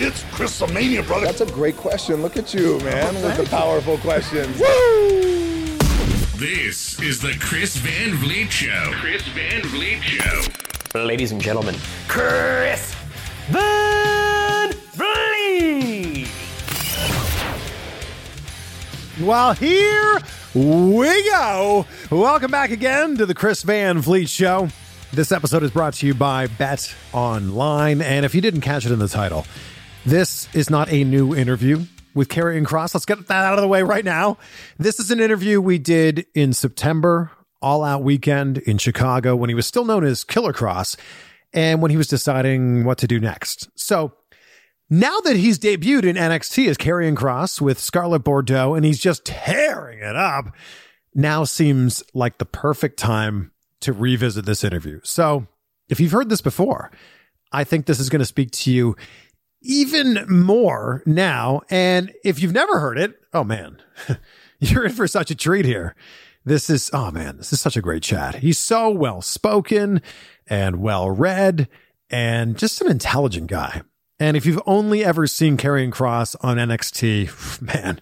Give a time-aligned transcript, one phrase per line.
[0.00, 1.26] It's Chrisomania, brother.
[1.26, 2.22] That's a great question.
[2.22, 4.56] Look at you, man, with the powerful questions.
[4.60, 5.76] Woo!
[6.38, 8.92] This is the Chris Van Vliet Show.
[8.92, 10.42] Chris Van Vliet Show.
[11.04, 11.74] Ladies and gentlemen,
[12.06, 12.94] Chris
[13.48, 16.28] Van Vliet.
[19.20, 20.20] Well, here
[20.54, 21.86] we go.
[22.08, 24.68] Welcome back again to the Chris Van Vliet Show.
[25.12, 28.00] This episode is brought to you by Bet Online.
[28.00, 29.44] And if you didn't catch it in the title,
[30.08, 32.94] this is not a new interview with Karrion Kross.
[32.94, 34.38] Let's get that out of the way right now.
[34.78, 39.54] This is an interview we did in September, all out weekend in Chicago when he
[39.54, 40.96] was still known as Killer Kross
[41.52, 43.68] and when he was deciding what to do next.
[43.78, 44.14] So
[44.88, 49.26] now that he's debuted in NXT as Karrion Kross with Scarlett Bordeaux and he's just
[49.26, 50.54] tearing it up,
[51.14, 55.00] now seems like the perfect time to revisit this interview.
[55.04, 55.46] So
[55.90, 56.90] if you've heard this before,
[57.52, 58.96] I think this is going to speak to you
[59.60, 61.62] even more now.
[61.70, 63.82] And if you've never heard it, oh man,
[64.60, 65.94] you're in for such a treat here.
[66.44, 68.36] This is, oh man, this is such a great chat.
[68.36, 70.00] He's so well spoken
[70.46, 71.68] and well read
[72.10, 73.82] and just an intelligent guy.
[74.20, 78.00] And if you've only ever seen Karrion Kross on NXT, man,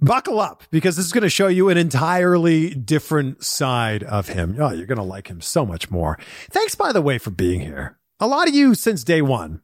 [0.00, 4.56] buckle up because this is going to show you an entirely different side of him.
[4.58, 6.18] Oh, you're going to like him so much more.
[6.50, 7.98] Thanks, by the way, for being here.
[8.20, 9.60] A lot of you since day one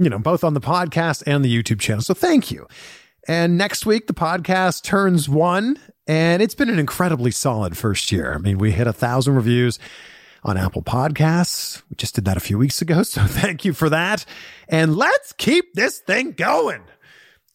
[0.00, 2.02] you know, both on the podcast and the YouTube channel.
[2.02, 2.66] So thank you.
[3.28, 8.32] And next week, the podcast turns one, and it's been an incredibly solid first year.
[8.34, 9.78] I mean, we hit a thousand reviews
[10.42, 11.82] on Apple Podcasts.
[11.90, 13.02] We just did that a few weeks ago.
[13.10, 14.24] So thank you for that.
[14.68, 16.82] And let's keep this thing going.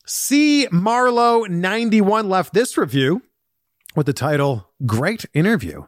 [0.06, 0.68] C.
[0.72, 3.24] Marlowe 91 left this review
[3.96, 5.86] with the title Great Interview.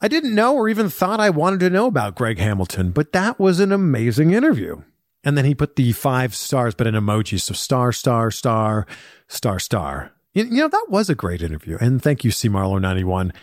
[0.00, 3.38] I didn't know or even thought I wanted to know about Greg Hamilton, but that
[3.38, 4.82] was an amazing interview.
[5.26, 7.40] And then he put the five stars, but in emoji.
[7.40, 8.86] So star, star, star,
[9.26, 10.12] star, star.
[10.34, 11.76] You, you know, that was a great interview.
[11.80, 12.48] And thank you, C.
[12.48, 13.34] Marlowe91.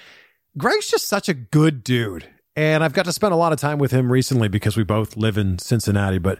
[0.57, 2.29] Greg's just such a good dude.
[2.55, 5.17] And I've got to spend a lot of time with him recently because we both
[5.17, 6.19] live in Cincinnati.
[6.19, 6.39] But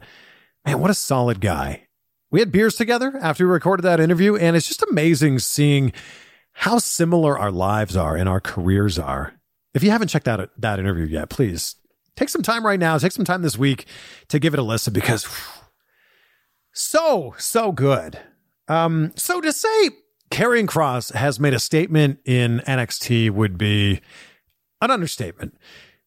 [0.66, 1.88] man, what a solid guy.
[2.32, 4.38] We had beers together after we recorded that interview.
[4.38, 5.92] And it's just amazing seeing
[6.54, 9.34] how similar our lives are and our careers are.
[9.74, 11.76] If you haven't checked out that interview yet, please
[12.16, 13.86] take some time right now, take some time this week
[14.30, 15.64] to give it a listen because whew,
[16.74, 18.20] so, so good.
[18.68, 19.90] Um, so to say
[20.32, 24.02] Karrion Kross has made a statement in NXT would be
[24.82, 25.56] an understatement.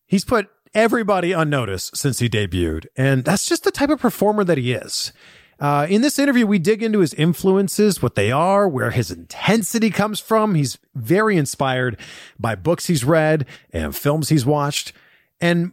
[0.06, 4.44] He's put everybody on notice since he debuted, and that's just the type of performer
[4.44, 5.12] that he is.
[5.58, 9.90] Uh, in this interview, we dig into his influences, what they are, where his intensity
[9.90, 10.54] comes from.
[10.54, 11.98] He's very inspired
[12.38, 14.92] by books he's read and films he's watched.
[15.40, 15.72] And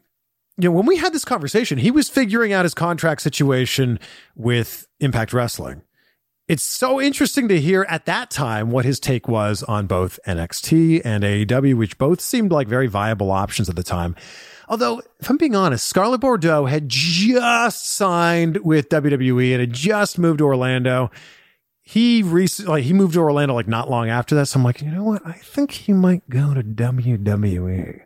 [0.58, 4.00] you know, when we had this conversation, he was figuring out his contract situation
[4.36, 5.82] with Impact Wrestling.
[6.48, 11.02] It's so interesting to hear at that time what his take was on both NXT
[11.06, 14.16] and AEW, which both seemed like very viable options at the time.
[14.68, 20.20] Although, if I'm being honest, Scarlett Bordeaux had just signed with WWE and had just
[20.20, 21.12] moved to Orlando.
[21.82, 24.48] He recently, like, he moved to Orlando like not long after that.
[24.48, 25.26] So I'm like, you know what?
[25.26, 28.02] I think he might go to WWE.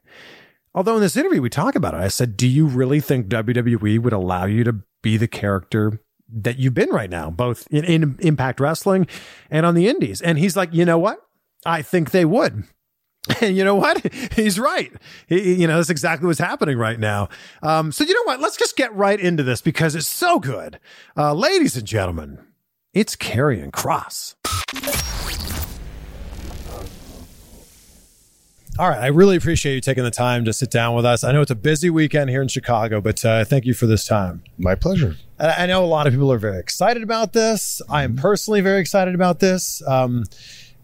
[0.78, 3.98] Although in this interview we talk about it, I said, "Do you really think WWE
[3.98, 6.00] would allow you to be the character
[6.32, 9.08] that you've been right now, both in, in Impact Wrestling
[9.50, 11.18] and on the Indies?" And he's like, "You know what?
[11.66, 12.64] I think they would."
[13.42, 14.02] And you know what?
[14.34, 14.90] He's right.
[15.28, 17.28] He, you know, that's exactly what's happening right now.
[17.62, 18.40] Um, so you know what?
[18.40, 20.80] Let's just get right into this because it's so good.
[21.18, 22.40] Uh, ladies and gentlemen,
[22.94, 24.36] it's Karrion Kross.
[28.80, 29.00] All right.
[29.00, 31.24] I really appreciate you taking the time to sit down with us.
[31.24, 34.06] I know it's a busy weekend here in Chicago, but uh, thank you for this
[34.06, 34.44] time.
[34.60, 35.16] My pleasure.
[35.40, 37.82] And I know a lot of people are very excited about this.
[37.90, 39.82] I am personally very excited about this.
[39.88, 40.26] Um,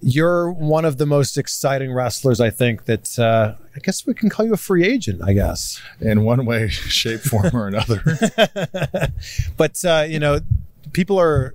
[0.01, 4.27] you're one of the most exciting wrestlers, I think, that uh, I guess we can
[4.27, 5.79] call you a free agent, I guess.
[6.01, 8.01] In one way, shape, form, or another.
[9.55, 10.39] But, uh, you know,
[10.93, 11.53] people are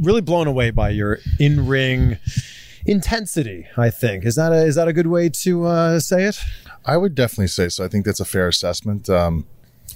[0.00, 2.18] really blown away by your in ring
[2.86, 4.24] intensity, I think.
[4.24, 6.38] Is that a, is that a good way to uh, say it?
[6.84, 7.84] I would definitely say so.
[7.84, 9.10] I think that's a fair assessment.
[9.10, 9.46] Um,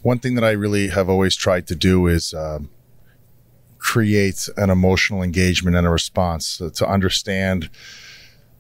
[0.03, 2.71] one thing that I really have always tried to do is um,
[3.79, 7.71] create an emotional engagement and a response to understand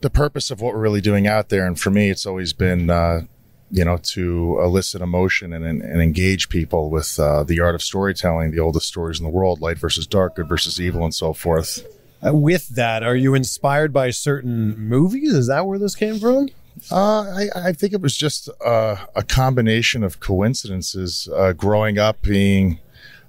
[0.00, 1.66] the purpose of what we're really doing out there.
[1.66, 3.22] And for me, it's always been, uh,
[3.70, 7.82] you know, to elicit emotion and, and, and engage people with uh, the art of
[7.82, 11.32] storytelling, the oldest stories in the world, light versus dark, good versus evil, and so
[11.32, 11.84] forth.
[12.24, 15.32] Uh, with that, are you inspired by certain movies?
[15.32, 16.48] Is that where this came from?
[16.90, 21.28] Uh, I, I think it was just uh, a combination of coincidences.
[21.34, 22.78] Uh, growing up, being,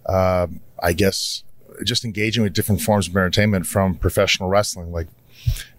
[0.06, 0.48] uh,
[0.82, 1.44] I guess,
[1.84, 4.92] just engaging with different forms of entertainment from professional wrestling.
[4.92, 5.08] Like,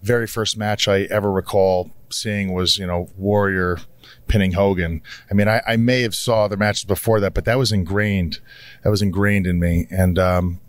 [0.02, 3.78] very first match I ever recall seeing was, you know, Warrior
[4.26, 5.02] pinning Hogan.
[5.30, 8.40] I mean, I, I may have saw other matches before that, but that was ingrained.
[8.82, 10.60] That was ingrained in me, and um,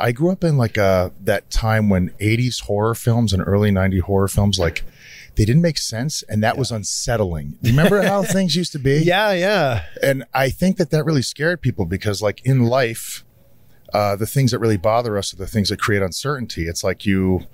[0.00, 4.28] I grew up in like that time when 80s horror films and early 90s horror
[4.28, 4.82] films, like,
[5.36, 7.58] they didn't make sense and that was unsettling.
[7.62, 8.98] Remember how things used to be?
[8.98, 9.84] Yeah, yeah.
[10.02, 13.24] And I think that that really scared people because, like, in life,
[13.92, 16.66] uh, the things that really bother us are the things that create uncertainty.
[16.66, 17.46] It's like you've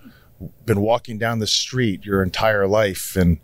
[0.64, 3.38] been walking down the street your entire life and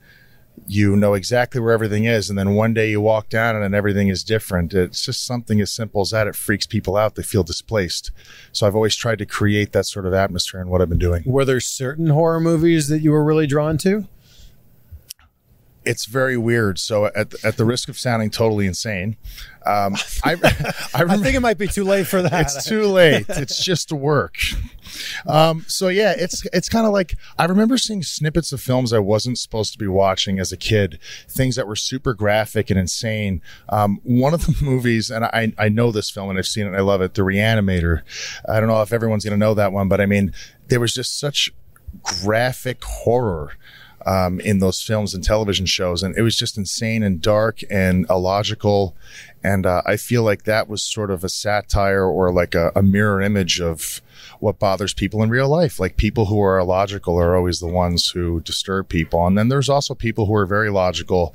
[0.67, 2.31] you know exactly where everything is.
[2.31, 4.75] And then one day you walk down and everything is different.
[4.75, 6.27] It's just something as simple as that.
[6.27, 7.15] It freaks people out.
[7.15, 8.11] They feel displaced.
[8.53, 11.23] So I've always tried to create that sort of atmosphere in what I've been doing.
[11.27, 14.07] Were there certain horror movies that you were really drawn to?
[15.85, 16.79] It's very weird.
[16.79, 19.17] So at, at the risk of sounding totally insane,
[19.67, 20.33] um, I,
[20.95, 22.33] I, I think it might be too late for that.
[22.33, 23.27] it's too late.
[23.29, 24.37] It's just work.
[25.27, 28.99] Um, so yeah, it's it's kind of like I remember seeing snippets of films I
[28.99, 30.99] wasn't supposed to be watching as a kid,
[31.29, 33.41] things that were super graphic and insane.
[33.69, 36.69] Um, one of the movies, and I I know this film and I've seen it,
[36.69, 38.03] and I love it, The Reanimator.
[38.49, 40.33] I don't know if everyone's gonna know that one, but I mean,
[40.69, 41.51] there was just such
[42.03, 43.53] graphic horror
[44.07, 46.03] um, in those films and television shows.
[46.03, 48.97] And it was just insane and dark and illogical.
[49.45, 52.83] And uh, I feel like that was sort of a satire or like a, a
[52.83, 54.01] mirror image of
[54.41, 55.79] what bothers people in real life.
[55.81, 59.27] Like people who are illogical are always the ones who disturb people.
[59.27, 61.35] And then there's also people who are very logical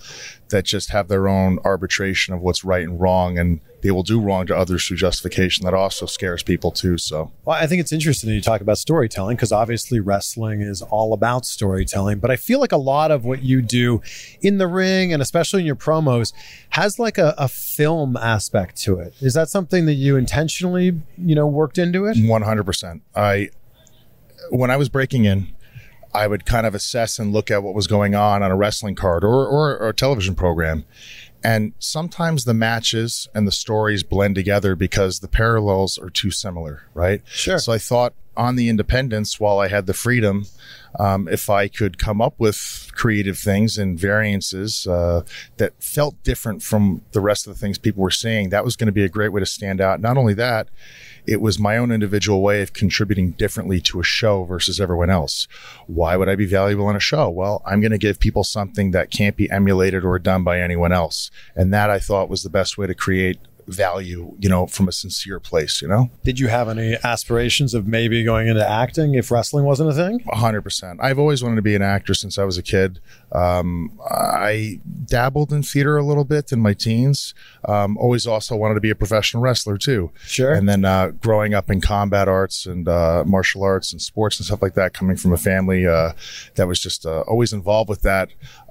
[0.50, 3.38] that just have their own arbitration of what's right and wrong.
[3.38, 5.66] And they will do wrong to others through justification.
[5.66, 6.98] That also scares people too.
[6.98, 10.82] So Well, I think it's interesting that you talk about storytelling because obviously wrestling is
[10.82, 12.20] all about storytelling.
[12.20, 14.02] But I feel like a lot of what you do
[14.42, 16.34] in the ring and especially in your promos
[16.70, 19.14] has like a, a film aspect to it.
[19.22, 22.18] Is that something that you intentionally, you know, worked into it?
[22.18, 23.02] 100%.
[23.16, 23.50] I,
[24.50, 25.54] when I was breaking in,
[26.13, 28.95] I would kind of assess and look at what was going on on a wrestling
[28.95, 30.86] card or, or, or a television program.
[31.44, 36.83] And sometimes the matches and the stories blend together because the parallels are too similar,
[36.94, 37.21] right?
[37.25, 37.59] Sure.
[37.59, 40.45] So I thought on the independence, while I had the freedom,
[41.00, 45.24] um, if I could come up with creative things and variances uh,
[45.57, 48.88] that felt different from the rest of the things people were seeing, that was going
[48.88, 50.00] to be a great way to stand out.
[50.00, 50.69] Not only that,
[51.28, 55.48] it was my own individual way of contributing differently to a show versus everyone else.
[55.86, 57.30] Why would I be valuable on a show?
[57.30, 60.94] Well, I'm going to give people something that can't be emulated or done by anyone
[60.94, 61.29] else.
[61.56, 64.91] And that I thought was the best way to create value, you know, from a
[64.91, 66.09] sincere place, you know?
[66.24, 70.24] Did you have any aspirations of maybe going into acting if wrestling wasn't a thing?
[70.33, 71.00] hundred percent.
[71.01, 73.00] I've always wanted to be an actor since I was a kid.
[73.31, 77.33] Um, I dabbled in theater a little bit in my teens.
[77.65, 80.12] Um, always also wanted to be a professional wrestler too.
[80.25, 80.53] Sure.
[80.53, 84.45] And then uh, growing up in combat arts and uh, martial arts and sports and
[84.45, 86.13] stuff like that, coming from a family uh,
[86.55, 88.29] that was just uh, always involved with that,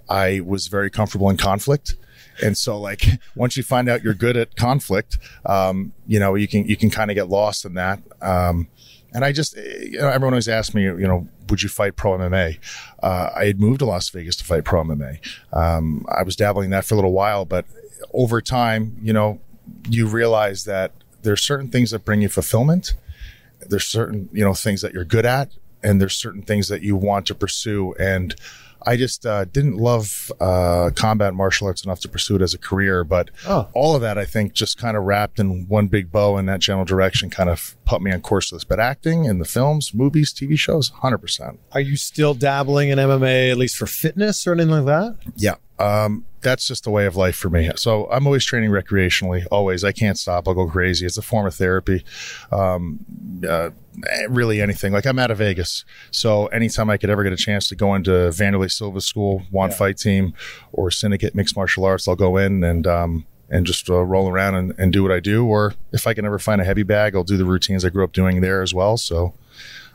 [0.09, 1.97] I was very comfortable in conflict.
[2.43, 6.49] And so, like, once you find out you're good at conflict, um, you know, you
[6.49, 8.01] can you can kind of get lost in that.
[8.21, 8.69] Um,
[9.13, 12.19] and I just, you know, everyone always asks me, you know, would you fight pro
[12.19, 12.59] MMA?
[13.03, 15.21] Uh, I had moved to Las Vegas to fight pro MMA.
[15.53, 17.65] Um, I was dabbling in that for a little while, but
[18.13, 19.41] over time, you know,
[19.89, 22.95] you realize that there's certain things that bring you fulfillment.
[23.61, 25.51] There's certain, you know, things that you're good at,
[25.83, 27.95] and there's certain things that you want to pursue.
[27.95, 28.35] And
[28.87, 32.59] I just uh, didn't love uh, combat martial arts enough to pursue it as a
[32.59, 33.03] career.
[33.05, 33.69] But Oh.
[33.75, 36.61] all of that, I think, just kind of wrapped in one big bow in that
[36.61, 38.65] general direction, kind of put me on course for this.
[38.65, 41.59] But acting in the films, movies, TV shows, hundred percent.
[41.73, 45.17] Are you still dabbling in MMA at least for fitness or anything like that?
[45.37, 45.57] Yeah,
[46.47, 47.69] that's just the way of life for me.
[47.75, 49.83] So I'm always training recreationally, always.
[49.83, 50.47] I can't stop.
[50.47, 51.05] I'll go crazy.
[51.05, 52.05] It's a form of therapy.
[52.53, 53.05] Um,
[53.47, 53.71] uh,
[54.29, 54.93] really anything.
[54.93, 55.85] Like I'm out of Vegas.
[56.13, 59.75] So anytime I could ever get a chance to go into Wanderlei Silva School, Wand
[59.75, 60.35] Fight Team,
[60.73, 64.55] or Syndicate Mixed Martial Arts, I'll go in and, um, and just uh, roll around
[64.55, 65.45] and, and do what I do.
[65.45, 68.05] Or if I can ever find a heavy bag, I'll do the routines I grew
[68.05, 68.97] up doing there as well.
[68.97, 69.35] So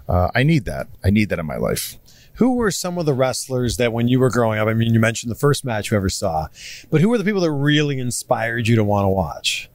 [0.09, 0.87] uh, I need that.
[1.01, 1.97] I need that in my life.
[2.35, 4.67] Who were some of the wrestlers that when you were growing up?
[4.67, 6.47] I mean, you mentioned the first match you ever saw,
[6.89, 9.69] but who were the people that really inspired you to want to watch?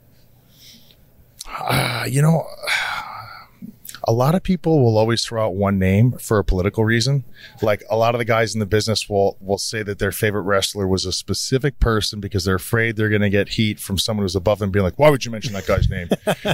[1.49, 2.47] Uh, you know,
[4.05, 7.25] a lot of people will always throw out one name for a political reason.
[7.61, 10.43] Like a lot of the guys in the business will will say that their favorite
[10.43, 14.25] wrestler was a specific person because they're afraid they're going to get heat from someone
[14.25, 16.09] who's above them, being like, "Why would you mention that guy's name?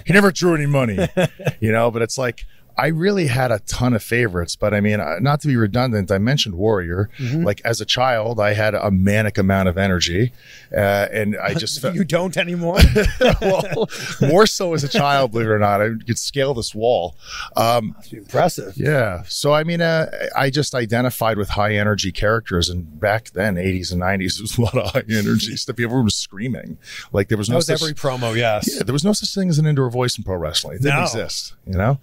[0.06, 0.98] he never drew any money,"
[1.60, 1.90] you know.
[1.90, 2.46] But it's like.
[2.76, 6.10] I really had a ton of favorites, but I mean, uh, not to be redundant,
[6.10, 7.10] I mentioned Warrior.
[7.20, 10.32] Like as a child, I had a manic amount of energy,
[10.74, 12.78] uh, and I just felt You don't anymore.
[13.40, 13.88] well,
[14.20, 15.80] more so as a child, believe it or not.
[15.82, 17.16] I could scale this wall.
[17.56, 18.74] Um, Impressive.
[18.76, 19.22] yeah.
[19.28, 22.68] So, I mean, uh, I just identified with high energy characters.
[22.68, 25.78] And back then, 80s and 90s, there was a lot of high energy stuff.
[25.78, 26.78] Everyone was screaming.
[27.12, 28.36] Like there was That no was such, every promo.
[28.36, 28.74] Yes.
[28.76, 30.76] yeah, there was no such thing as an indoor voice in pro wrestling.
[30.76, 31.02] It didn't No.
[31.02, 31.98] exist, you know?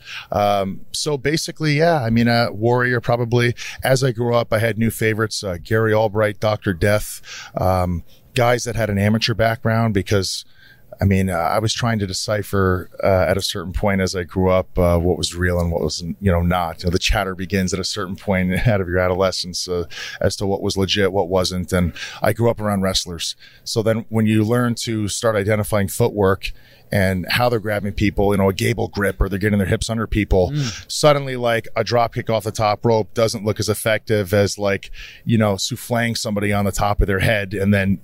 [0.59, 3.55] Um, so basically, yeah, I mean, uh, Warrior probably.
[3.83, 6.73] As I grew up, I had new favorites uh, Gary Albright, Dr.
[6.73, 7.21] Death,
[7.59, 10.45] um, guys that had an amateur background because.
[11.01, 14.23] I mean, uh, I was trying to decipher uh, at a certain point as I
[14.23, 16.83] grew up uh, what was real and what was, you know, not.
[16.83, 19.85] You know, the chatter begins at a certain point out of your adolescence uh,
[20.19, 21.71] as to what was legit, what wasn't.
[21.71, 23.37] And I grew up around wrestlers.
[23.63, 26.51] So then when you learn to start identifying footwork
[26.91, 29.89] and how they're grabbing people, you know, a gable grip or they're getting their hips
[29.89, 30.91] under people, mm.
[30.91, 34.91] suddenly like a drop kick off the top rope doesn't look as effective as like,
[35.25, 37.99] you know, souffling somebody on the top of their head and then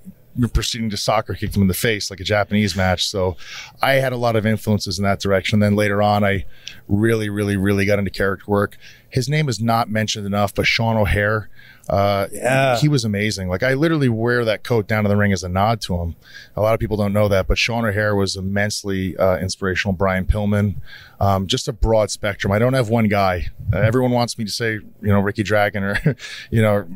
[0.52, 3.06] proceeding to soccer kick them in the face like a Japanese match.
[3.06, 3.36] So
[3.80, 5.60] I had a lot of influences in that direction.
[5.60, 6.44] Then later on, I
[6.88, 8.76] really, really, really got into character work.
[9.08, 11.48] His name is not mentioned enough, but Sean O'Haire,
[11.88, 12.76] uh, Yeah.
[12.78, 13.48] he was amazing.
[13.48, 16.16] Like I literally wear that coat down to the ring as a nod to him.
[16.56, 19.94] A lot of people don't know that, but Sean O'Haire was immensely uh, inspirational.
[19.94, 20.76] Brian Pillman,
[21.20, 22.52] um, just a broad spectrum.
[22.52, 23.46] I don't have one guy.
[23.72, 25.98] Uh, everyone wants me to say, you know, Ricky Dragon or,
[26.50, 26.86] you know,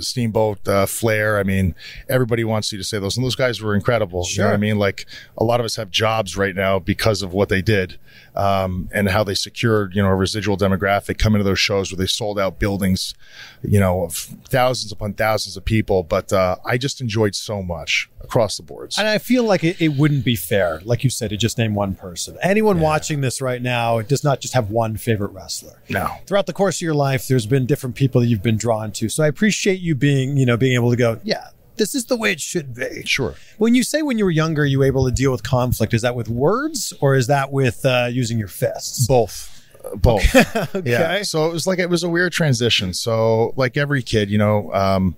[0.00, 1.38] Steamboat uh, Flair.
[1.38, 1.74] I mean,
[2.08, 4.26] everybody wants you to say those, and those guys were incredible.
[4.30, 4.78] You know what I mean?
[4.78, 7.98] Like a lot of us have jobs right now because of what they did
[8.34, 11.96] um, and how they secured, you know, a residual demographic coming to those shows where
[11.96, 13.14] they sold out buildings,
[13.62, 16.02] you know, of thousands upon thousands of people.
[16.02, 18.98] But uh, I just enjoyed so much across the boards.
[18.98, 21.74] And I feel like it, it wouldn't be fair, like you said, to just name
[21.74, 22.36] one person.
[22.42, 25.80] Anyone watching this right now does not just have one favorite wrestler.
[25.88, 26.08] No.
[26.26, 29.08] Throughout the course of your life, there's been different people that you've been drawn to.
[29.08, 32.16] So I appreciate you being, you know, being able to go, yeah, this is the
[32.16, 33.02] way it should be.
[33.04, 33.34] Sure.
[33.58, 36.02] When you say when you were younger, you were able to deal with conflict, is
[36.02, 39.06] that with words or is that with uh, using your fists?
[39.06, 39.54] Both.
[39.84, 40.34] Uh, Both.
[40.84, 41.22] Yeah.
[41.22, 42.92] So it was like it was a weird transition.
[42.92, 45.16] So like every kid, you know, um,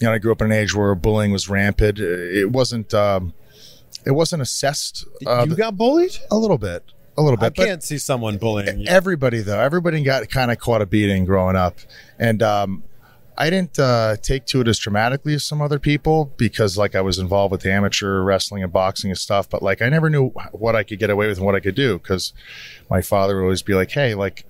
[0.00, 1.98] you know, I grew up in an age where bullying was rampant.
[1.98, 2.92] It wasn't.
[2.92, 3.32] Um,
[4.04, 5.04] it wasn't assessed.
[5.26, 6.16] Uh, you got bullied?
[6.30, 6.84] a little bit.
[7.18, 7.54] A little bit.
[7.56, 8.86] but- can't see someone bullying you.
[8.88, 11.78] Everybody though, everybody got kind of caught a beating growing up,
[12.18, 12.82] and um,
[13.38, 17.02] I didn't uh, take to it as traumatically as some other people because like I
[17.02, 19.50] was involved with amateur wrestling and boxing and stuff.
[19.50, 21.74] But like I never knew what I could get away with and what I could
[21.74, 22.32] do because
[22.88, 24.46] my father would always be like, "Hey, like,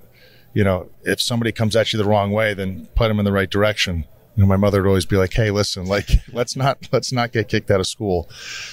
[0.54, 3.32] you know, if somebody comes at you the wrong way, then put them in the
[3.32, 4.04] right direction."
[4.36, 7.32] You know, my mother would always be like, "Hey, listen, like, let's not let's not
[7.32, 8.28] get kicked out of school."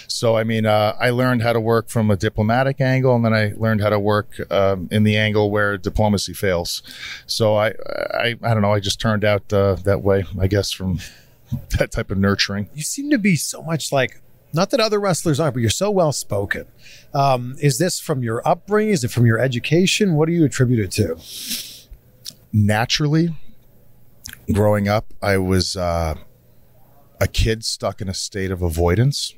[0.07, 3.33] So, I mean, uh, I learned how to work from a diplomatic angle, and then
[3.33, 6.83] I learned how to work um, in the angle where diplomacy fails.
[7.25, 7.69] So, I,
[8.13, 8.73] I, I don't know.
[8.73, 10.99] I just turned out uh, that way, I guess, from
[11.79, 12.69] that type of nurturing.
[12.73, 14.21] you seem to be so much like
[14.53, 16.67] not that other wrestlers aren't, but you're so well spoken.
[17.13, 18.93] Um, is this from your upbringing?
[18.93, 20.13] Is it from your education?
[20.13, 21.17] What do you attribute it to?
[22.53, 23.35] Naturally,
[24.51, 26.15] growing up, I was uh,
[27.21, 29.33] a kid stuck in a state of avoidance.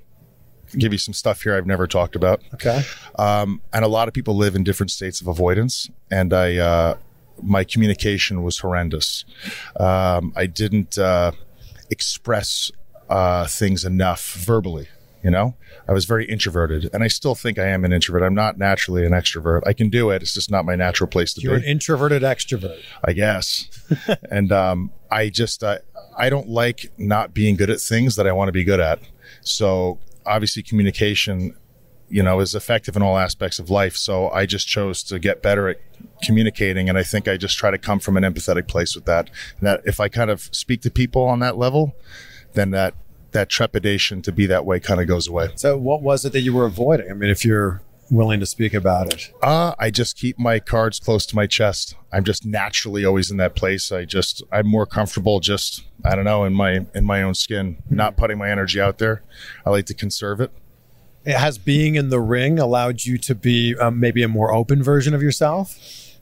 [0.74, 2.42] I'll give you some stuff here I've never talked about.
[2.56, 2.82] Okay.
[3.20, 6.98] um, and a lot of people live in different states of avoidance and i uh,
[7.42, 9.26] my communication was horrendous
[9.80, 11.32] um, i didn't uh,
[11.90, 12.72] express
[13.10, 14.88] uh, things enough verbally
[15.26, 15.56] you know
[15.90, 19.06] i was very introverted and i still think i am an introvert i'm not naturally
[19.06, 21.64] an extrovert i can do it it's just not my natural place to You're be
[21.66, 22.82] an introverted extrovert.
[23.04, 23.70] I guess.
[24.32, 25.80] and um, I just uh,
[26.18, 29.00] I don't like not being good at things that I want to be good at.
[29.42, 31.56] So obviously, communication,
[32.10, 33.96] you know, is effective in all aspects of life.
[33.96, 35.78] So I just chose to get better at
[36.24, 39.30] communicating, and I think I just try to come from an empathetic place with that.
[39.60, 41.96] And that if I kind of speak to people on that level,
[42.54, 42.96] then that
[43.36, 45.50] that trepidation to be that way kind of goes away.
[45.56, 47.10] So, what was it that you were avoiding?
[47.10, 51.00] I mean, if you're willing to speak about it, Uh, I just keep my cards
[51.00, 51.96] close to my chest.
[52.12, 53.92] I'm just naturally always in that place.
[53.92, 57.78] I just I'm more comfortable just I don't know in my in my own skin,
[57.90, 59.24] not putting my energy out there.
[59.66, 60.52] I like to conserve it.
[61.26, 64.84] it has being in the ring allowed you to be um, maybe a more open
[64.84, 65.76] version of yourself?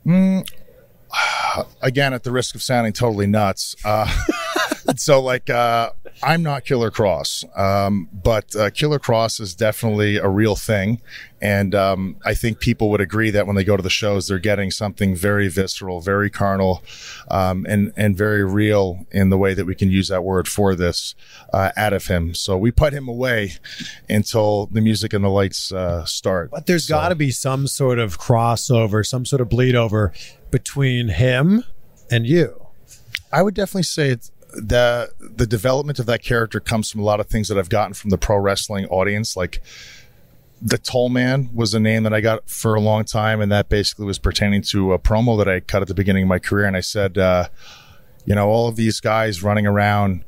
[1.81, 3.75] Again, at the risk of sounding totally nuts.
[3.85, 4.07] Uh,
[4.95, 10.27] so like uh, I'm not Killer Kross, um, but uh, Killer Kross is definitely a
[10.27, 11.01] real thing,
[11.41, 14.39] and um, I think people would agree that when they go to the shows, they're
[14.39, 16.83] getting something very visceral, very carnal,
[17.29, 20.75] um, and and very real in the way that we can use that word for
[20.75, 21.15] this
[21.51, 22.33] uh, out of him.
[22.33, 23.53] So we put him away
[24.09, 26.51] until the music and the lights uh, start.
[26.51, 30.13] But there's got to be some sort of crossover, some sort of bleed over
[30.51, 31.63] between him
[32.11, 32.67] and you.
[33.33, 37.19] I would definitely say it's the the development of that character comes from a lot
[37.19, 39.35] of things that I've gotten from the pro wrestling audience.
[39.35, 39.61] Like
[40.61, 43.67] the Toll Man was a name that I got for a long time, and that
[43.67, 46.65] basically was pertaining to a promo that I cut at the beginning of my career.
[46.65, 47.49] And I said, uh,
[48.25, 50.23] you know, all of these guys running around,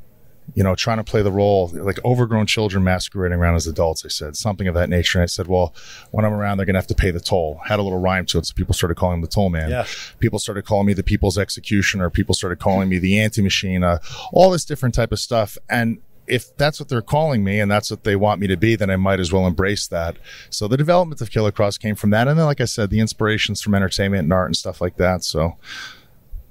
[0.54, 4.04] you know, trying to play the role like overgrown children masquerading around as adults.
[4.04, 5.18] I said something of that nature.
[5.18, 5.74] And I said, well,
[6.12, 7.60] when I'm around, they're going to have to pay the toll.
[7.66, 8.46] Had a little rhyme to it.
[8.46, 9.70] So people started calling him the toll man.
[9.70, 9.86] Yeah.
[10.18, 12.10] People started calling me the people's executioner.
[12.10, 13.98] People started calling me the anti machine, uh,
[14.32, 15.58] all this different type of stuff.
[15.68, 18.76] And if that's what they're calling me and that's what they want me to be,
[18.76, 20.16] then I might as well embrace that.
[20.50, 22.28] So the development of Killer Kross came from that.
[22.28, 25.22] And then, like I said, the inspirations from entertainment and art and stuff like that.
[25.24, 25.56] So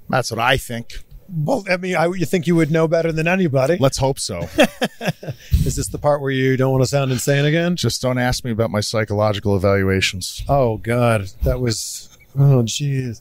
[0.08, 1.04] that's what I think.
[1.28, 3.76] Well, I mean, I, you think you would know better than anybody.
[3.80, 4.40] Let's hope so.
[5.50, 7.76] Is this the part where you don't want to sound insane again?
[7.76, 10.42] Just don't ask me about my psychological evaluations.
[10.48, 13.20] Oh God, that was oh jeez,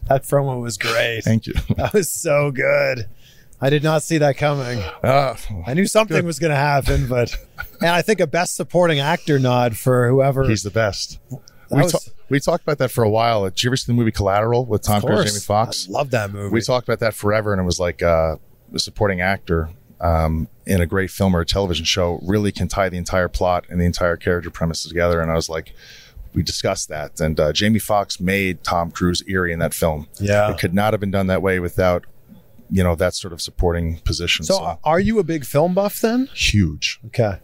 [0.08, 1.22] that promo was great.
[1.22, 1.54] Thank you.
[1.76, 3.06] That was so good.
[3.60, 4.80] I did not see that coming.
[5.04, 5.36] Uh,
[5.66, 7.32] I knew something was going to happen, but
[7.80, 10.48] and I think a best supporting actor nod for whoever.
[10.48, 11.20] he's the best.
[11.30, 13.44] That We, was- ta- we talked about that for a while.
[13.44, 15.28] Did you ever see the movie Collateral with Tom Cruise and.
[15.28, 15.86] Jamie Foxx?
[15.88, 16.52] I love that movie.
[16.52, 18.36] We talked about that forever, and it was like uh,
[18.70, 19.68] the supporting actor
[20.00, 23.66] um, in a great film or a television show really can tie the entire plot
[23.68, 25.20] and the entire character premise together.
[25.20, 25.74] And I was like,
[26.34, 30.08] we discussed that, and uh, Jamie Foxx made Tom Cruise eerie in that film.
[30.18, 30.50] Yeah.
[30.50, 32.06] it could not have been done that way without,
[32.70, 34.46] you know, that sort of supporting position.
[34.46, 36.30] so, So, are you a big film buff then?
[36.34, 37.38] huge, Okay.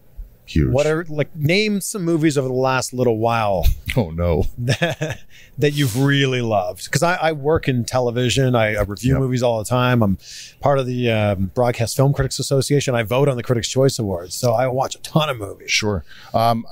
[0.49, 0.73] Huge.
[0.73, 3.65] What are like name some movies over the last little while
[3.97, 5.21] oh no, that,
[5.59, 6.85] that you've really loved?
[6.85, 8.55] Because I, I work in television.
[8.55, 9.21] I, I review Yep.
[9.21, 10.03] movies all the time.
[10.03, 10.19] I'm
[10.61, 12.95] part of the um, Broadcast Film Critics Association.
[12.95, 15.71] I vote on the Critics' Choice Awards, so I watch a ton of movies.
[15.71, 16.05] Sure.
[16.35, 16.65] Um,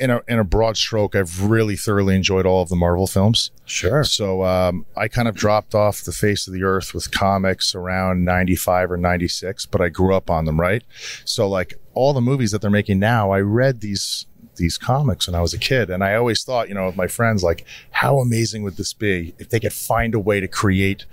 [0.00, 3.50] in a in a broad stroke, I've really thoroughly enjoyed all of the Marvel films.
[3.64, 4.04] Sure.
[4.04, 8.24] So um, I kind of dropped off the face of the earth with comics around
[8.24, 10.82] 95 or 96, but I grew up on them, right?
[11.24, 15.34] So like all the movies that they're making now, I read these these comics when
[15.34, 18.18] I was a kid and I always thought, you know, with my friends like how
[18.18, 21.06] amazing would this be if they could find a way to create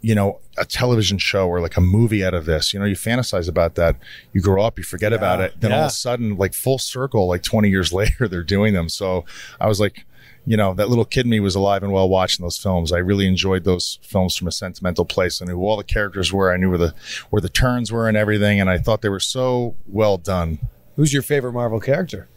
[0.00, 2.72] you know, a television show or like a movie out of this.
[2.72, 3.96] You know, you fantasize about that.
[4.32, 5.60] You grow up, you forget about it.
[5.60, 8.88] Then all of a sudden, like full circle, like 20 years later, they're doing them.
[8.88, 9.24] So
[9.60, 10.04] I was like,
[10.46, 12.92] you know, that little kid in me was alive and well watching those films.
[12.92, 15.42] I really enjoyed those films from a sentimental place.
[15.42, 16.52] I knew who all the characters were.
[16.52, 16.94] I knew where the
[17.30, 18.60] where the turns were and everything.
[18.60, 20.60] And I thought they were so well done.
[20.94, 22.28] Who's your favorite Marvel character?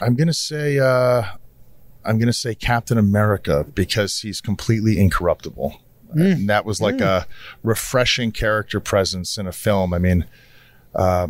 [0.00, 1.22] I'm gonna say uh
[2.04, 5.80] I'm gonna say Captain America because he's completely incorruptible.
[6.12, 7.26] And that was like a
[7.62, 9.92] refreshing character presence in a film.
[9.92, 10.26] I mean,
[10.94, 11.28] uh,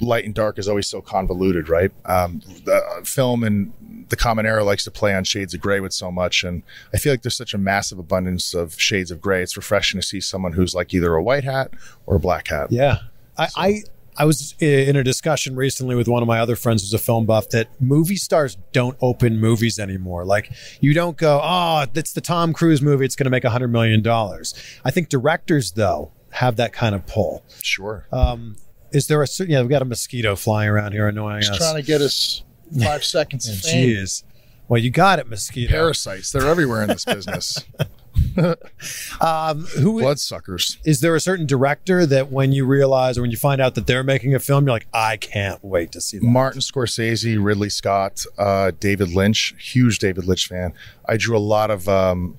[0.00, 1.92] light and dark is always so convoluted, right?
[2.04, 3.72] Um, the film and
[4.08, 6.98] the common era likes to play on shades of gray with so much, and I
[6.98, 9.42] feel like there's such a massive abundance of shades of gray.
[9.42, 11.72] It's refreshing to see someone who's like either a white hat
[12.06, 12.72] or a black hat.
[12.72, 12.98] Yeah.
[13.36, 13.82] I, I
[14.18, 17.24] I was in a discussion recently with one of my other friends who's a film
[17.24, 20.24] buff that movie stars don't open movies anymore.
[20.24, 20.50] Like
[20.80, 23.04] you don't go, oh, that's the Tom Cruise movie.
[23.04, 24.54] It's going to make a hundred million dollars.
[24.84, 27.44] I think directors though have that kind of pull.
[27.62, 28.06] Sure.
[28.12, 28.56] Um,
[28.90, 29.52] is there a certain?
[29.52, 31.56] Yeah, we've got a mosquito flying around here annoying us.
[31.56, 32.42] Trying to get us
[32.82, 34.24] five seconds of Jeez.
[34.66, 35.72] Well, you got it, mosquito.
[35.72, 37.64] Parasites, they're everywhere in this business.
[39.20, 40.78] Um, who Bloodsuckers.
[40.84, 43.86] is there a certain director that when you realize or when you find out that
[43.86, 46.24] they're making a film, you're like, I can't wait to see that.
[46.24, 50.72] Martin Scorsese, Ridley Scott, uh, David Lynch, huge David Lynch fan.
[51.06, 52.38] I drew a lot of um,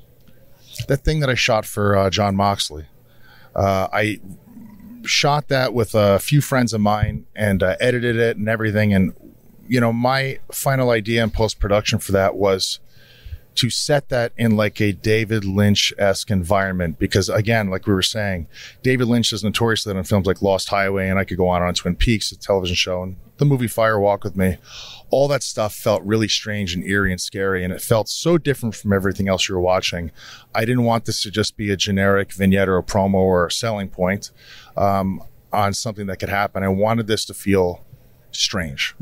[0.87, 2.85] that thing that I shot for uh, Jon Moxley.
[3.55, 4.19] Uh, I
[5.03, 8.93] shot that with a few friends of mine and uh, edited it and everything.
[8.93, 9.13] And
[9.67, 12.79] you know, my final idea in post production for that was
[13.59, 18.01] to set that in like a David Lynch esque environment, because again, like we were
[18.01, 18.47] saying,
[18.83, 21.61] David Lynch is notorious that in films like Lost Highway, and I could go on
[21.61, 24.57] on Twin Peaks, the television show, and the movie Fire Walk with Me,
[25.09, 28.75] all that stuff felt really strange and eerie and scary, and it felt so different
[28.75, 30.11] from everything else you were watching.
[30.55, 33.51] I didn't want this to just be a generic vignette or a promo or a
[33.51, 34.31] selling point
[34.77, 36.63] um, on something that could happen.
[36.63, 37.83] I wanted this to feel
[38.31, 38.95] strange.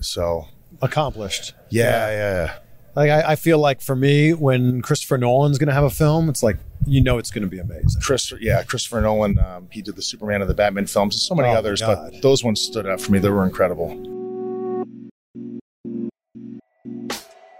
[0.00, 0.48] So
[0.82, 1.54] Accomplished.
[1.70, 2.58] yeah, yeah, yeah.
[2.96, 6.28] Like I, I feel like for me, when Christopher Nolan's going to have a film,
[6.30, 6.56] it's like
[6.86, 8.00] you know it's going to be amazing.
[8.00, 9.38] Chris, yeah, Christopher Nolan.
[9.38, 12.22] Um, he did the Superman and the Batman films, and so many Oh, others, but
[12.22, 13.18] those ones stood out for me.
[13.18, 13.90] They were incredible.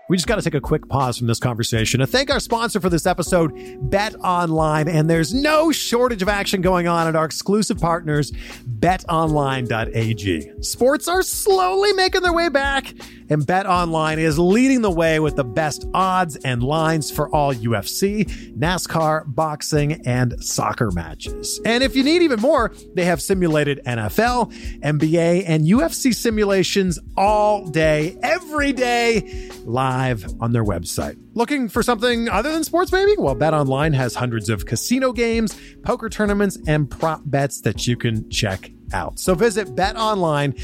[0.08, 2.78] We just got to take a quick pause from this conversation to thank our sponsor
[2.78, 3.52] for this episode,
[3.90, 4.86] Bet Online.
[4.86, 8.30] And there's no shortage of action going on at our exclusive partners,
[8.78, 10.62] betonline.ag.
[10.62, 12.94] Sports are slowly making their way back,
[13.28, 17.52] and Bet Online is leading the way with the best odds and lines for all
[17.52, 21.60] UFC, NASCAR, boxing, and soccer matches.
[21.64, 27.66] And if you need even more, they have simulated NFL, NBA, and UFC simulations all
[27.66, 31.16] day, every day, live on their website.
[31.34, 33.14] Looking for something other than sports, maybe?
[33.18, 37.96] Well, Bet Online has hundreds of casino games, poker tournaments, and prop bets that you
[37.96, 39.18] can check out.
[39.18, 40.56] So visit betonline.ag.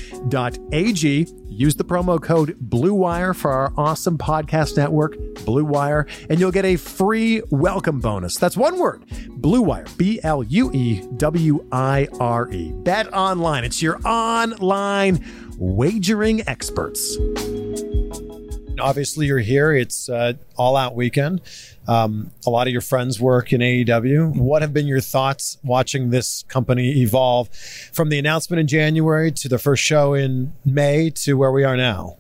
[1.48, 6.64] Use the promo code BLUEWIRE for our awesome podcast network, Blue Wire, and you'll get
[6.64, 8.36] a free welcome bonus.
[8.36, 12.72] That's one word Blue Wire, B L U E W I R E.
[12.72, 15.22] Bet Online, it's your online
[15.58, 17.18] wagering experts.
[18.82, 19.72] Obviously, you're here.
[19.72, 21.40] It's uh, all out weekend.
[21.86, 24.36] Um, a lot of your friends work in AEW.
[24.36, 27.48] What have been your thoughts watching this company evolve
[27.92, 31.76] from the announcement in January to the first show in May to where we are
[31.76, 32.16] now?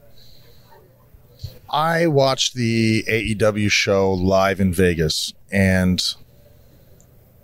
[1.68, 6.02] I watched the AEW show live in Vegas, and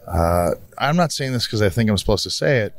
[0.06, 2.74] uh, I'm not saying this because I think I'm supposed to say it.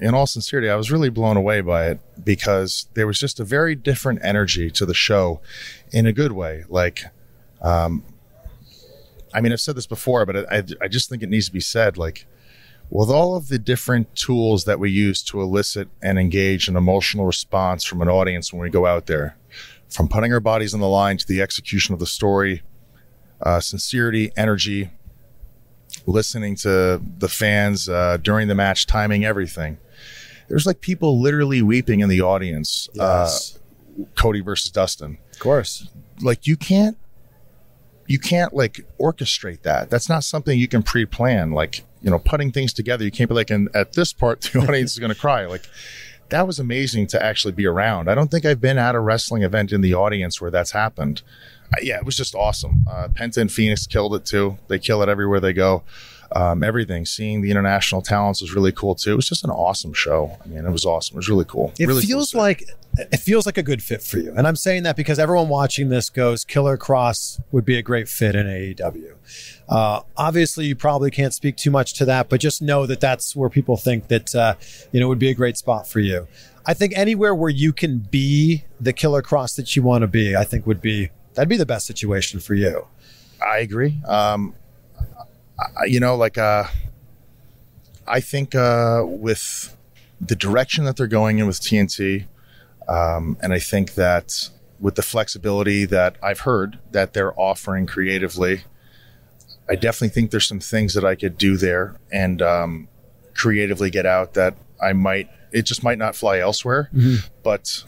[0.00, 3.44] In all sincerity, I was really blown away by it because there was just a
[3.44, 5.40] very different energy to the show
[5.92, 6.64] in a good way.
[6.68, 7.04] Like,
[7.62, 8.04] um,
[9.32, 11.60] I mean, I've said this before, but I, I just think it needs to be
[11.60, 11.96] said.
[11.96, 12.26] Like,
[12.90, 17.26] with all of the different tools that we use to elicit and engage an emotional
[17.26, 19.36] response from an audience when we go out there,
[19.88, 22.62] from putting our bodies on the line to the execution of the story,
[23.40, 24.90] uh, sincerity, energy,
[26.06, 29.78] listening to the fans uh, during the match, timing everything.
[30.48, 32.88] There's like people literally weeping in the audience.
[32.98, 33.30] Uh,
[34.16, 35.18] Cody versus Dustin.
[35.32, 35.88] of course.
[36.20, 36.96] Like you can't,
[38.06, 39.90] you can't like orchestrate that.
[39.90, 41.52] That's not something you can pre-plan.
[41.52, 43.02] Like you know, putting things together.
[43.04, 45.46] You can't be like, and at this part, the audience is going to cry.
[45.46, 45.66] Like
[46.28, 48.10] that was amazing to actually be around.
[48.10, 51.22] I don't think I've been at a wrestling event in the audience where that's happened.
[51.82, 52.86] Yeah, it was just awesome.
[52.90, 54.58] Uh, Penta and Fénix killed it too.
[54.68, 55.82] They kill it everywhere they go.
[56.32, 59.12] Um, everything, seeing the international talents was really cool too.
[59.12, 60.36] It was just an awesome show.
[60.44, 61.14] I mean, it was awesome.
[61.14, 61.72] It was really cool.
[61.78, 62.40] It really feels stuff.
[62.40, 64.32] like it feels like a good fit for you.
[64.36, 68.08] And I'm saying that because everyone watching this goes Killer Kross would be a great
[68.08, 69.14] fit in AEW.
[69.68, 73.36] Uh, obviously, you probably can't speak too much to that, but just know that that's
[73.36, 74.54] where people think that uh,
[74.90, 76.26] you know would be a great spot for you.
[76.66, 80.34] I think anywhere where you can be the Killer Kross that you want to be,
[80.34, 82.86] I think would be that'd be the best situation for you.
[83.44, 84.00] I agree.
[84.06, 84.54] Um,
[85.58, 86.64] I, you know, like uh,
[88.06, 89.76] I think uh, with
[90.20, 92.26] the direction that they're going in with TNT,
[92.88, 98.64] um, and I think that with the flexibility that I've heard that they're offering creatively,
[99.68, 102.88] I definitely think there's some things that I could do there and um,
[103.34, 105.28] creatively get out that I might.
[105.52, 106.90] It just might not fly elsewhere,
[107.42, 107.84] but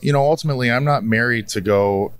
[0.00, 2.12] you know, ultimately, I'm not married to go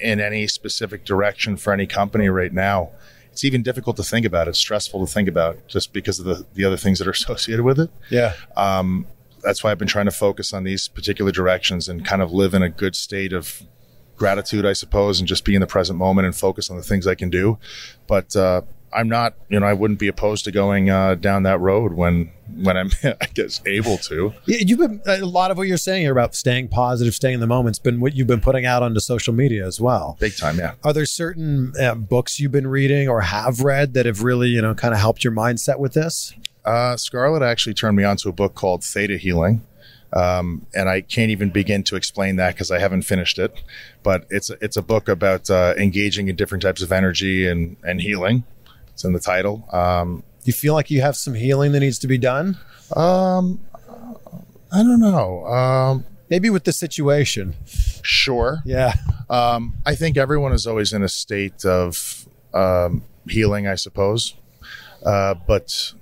[0.00, 2.90] in any specific direction for any company right now.
[3.32, 4.48] It's even difficult to think about.
[4.48, 7.64] It's stressful to think about just because of the, the other things that are associated
[7.64, 7.90] with it.
[8.10, 8.34] Yeah.
[8.56, 9.06] Um,
[9.42, 12.54] that's why I've been trying to focus on these particular directions and kind of live
[12.54, 13.62] in a good state of
[14.16, 17.06] gratitude, I suppose, and just be in the present moment and focus on the things
[17.06, 17.58] I can do.
[18.06, 21.60] But uh, I'm not, you know, I wouldn't be opposed to going uh, down that
[21.60, 24.34] road when when I'm, I guess, able to.
[24.46, 27.40] Yeah, You've been a lot of what you're saying here about staying positive, staying in
[27.40, 30.16] the moment's been what you've been putting out onto social media as well.
[30.20, 30.74] Big time, yeah.
[30.82, 34.60] Are there certain uh, books you've been reading or have read that have really, you
[34.60, 36.34] know, kind of helped your mindset with this?
[36.64, 39.62] Uh, Scarlett actually turned me on to a book called Theta Healing.
[40.12, 43.62] Um, and I can't even begin to explain that because I haven't finished it.
[44.02, 48.00] But it's it's a book about uh, engaging in different types of energy and and
[48.00, 48.44] healing.
[49.00, 49.66] It's in the title.
[49.72, 52.58] Um, You feel like you have some healing that needs to be done?
[52.94, 53.58] um,
[54.70, 55.46] I don't know.
[55.46, 57.54] Um, Maybe with the situation.
[58.02, 58.58] Sure.
[58.66, 58.92] Yeah.
[59.30, 64.34] Um, I think everyone is always in a state of um, healing, I suppose.
[65.04, 65.94] Uh, but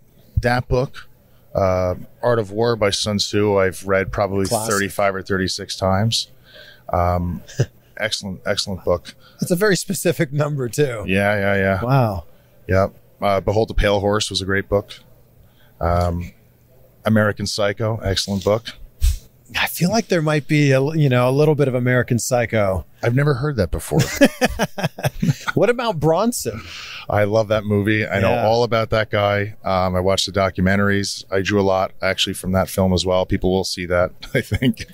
[0.43, 1.09] that book,
[1.55, 4.73] uh, Art of War by Sun Tzu, I've read probably Classic.
[4.75, 6.33] 35 or 36 times.
[6.93, 7.43] Um,
[7.97, 9.15] excellent, excellent book.
[9.41, 11.05] It's a very specific number, too.
[11.07, 11.85] Yeah, yeah, yeah.
[11.85, 12.25] Wow.
[12.69, 12.95] Yep.
[13.21, 14.93] Uh, Behold the Pale Horse was a great book.
[15.81, 16.33] Um,
[17.05, 18.69] American Psycho, excellent book.
[19.59, 22.85] I feel like there might be a you know a little bit of American Psycho.
[23.03, 24.01] I've never heard that before.
[25.55, 26.61] What about Bronson?
[27.11, 28.07] I love that movie.
[28.07, 29.57] I know all about that guy.
[29.65, 31.25] Um, I watched the documentaries.
[31.33, 33.27] I drew a lot actually from that film as well.
[33.27, 34.87] People will see that, I think.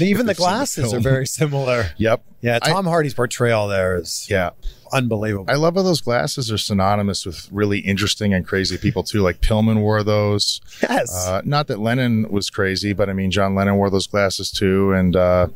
[0.00, 1.90] Even the If the glasses are very similar.
[1.98, 2.24] Yep.
[2.40, 4.50] Yeah, I- Tom Hardy's portrayal there is Yeah.
[4.92, 5.46] Unbelievable.
[5.48, 9.20] I love how those glasses are synonymous with really interesting and crazy people too.
[9.20, 10.60] Like Pillman wore those.
[10.82, 11.26] yes.
[11.26, 14.92] Uh, not that Lennon was crazy, but I mean, John Lennon wore those glasses too.
[14.92, 15.48] And uh,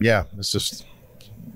[0.00, 0.86] yeah, it's just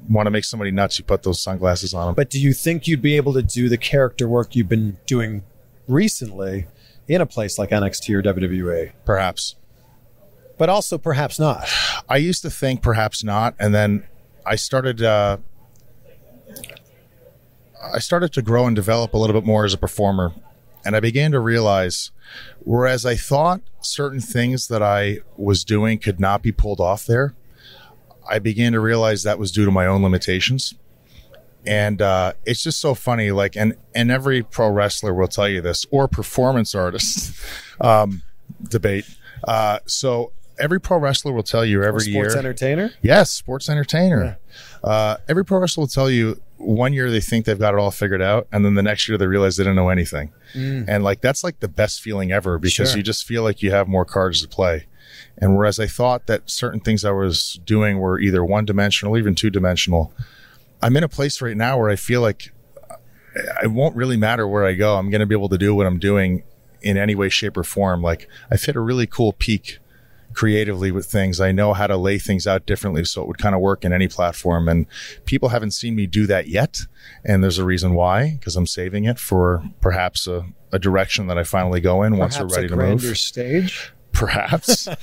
[0.09, 0.99] want to make somebody nuts.
[0.99, 2.15] You put those sunglasses on them.
[2.15, 5.43] but do you think you'd be able to do the character work you've been doing
[5.89, 6.67] recently
[7.09, 8.93] in a place like NXT or WWE?
[9.05, 9.57] Perhaps.
[10.59, 11.69] But also perhaps not.
[12.09, 14.07] I used to think perhaps not, and then
[14.47, 15.03] I started.
[15.03, 15.39] Uh,
[17.95, 20.33] I started to grow and develop a little bit more as a performer,
[20.85, 22.11] and I began to realize,
[22.61, 27.35] whereas I thought certain things that I was doing could not be pulled off there,
[28.29, 30.75] I began to realize that was due to my own limitations.
[31.67, 35.61] And uh, it's just so funny, like, and and every pro wrestler will tell you
[35.61, 37.35] this, or performance artist
[37.81, 38.23] um,
[38.69, 39.05] debate.
[39.43, 42.25] Uh, so every pro wrestler will tell you every Sports year.
[42.31, 42.93] Sports entertainer?
[43.03, 44.39] Yes, sports entertainer.
[44.87, 47.91] Uh, every pro wrestler will tell you one year they think they've got it all
[47.91, 50.33] figured out, and then the next year they realize they didn't know anything.
[50.55, 52.99] And like that's like the best feeling ever because Sure.
[52.99, 54.87] you just feel like you have more cards to play.
[55.39, 59.35] And whereas I thought that certain things I was doing were either one dimensional, even
[59.35, 60.13] two dimensional,
[60.81, 62.53] I'm in a place right now where I feel like
[63.63, 64.97] it won't really matter where I go.
[64.97, 66.43] I'm going to be able to do what I'm doing
[66.81, 68.01] in any way, shape, or form.
[68.03, 69.79] Like I've hit a really cool peak
[70.37, 71.41] creatively with things.
[71.41, 73.93] I know how to lay things out differently so it would kind of work in
[73.93, 74.69] any platform.
[74.69, 74.87] And
[75.25, 76.81] people haven't seen me do that yet.
[77.25, 81.39] And there's a reason why, because I'm saving it for perhaps a, a direction that
[81.39, 83.19] I finally go in once we're ready a to grander move.
[83.19, 83.93] stage?
[84.13, 84.89] Perhaps.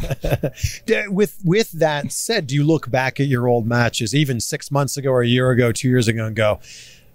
[1.10, 4.98] With with that said, do you look back at your old matches, even six months
[4.98, 6.60] ago or a year ago, two years ago, and go,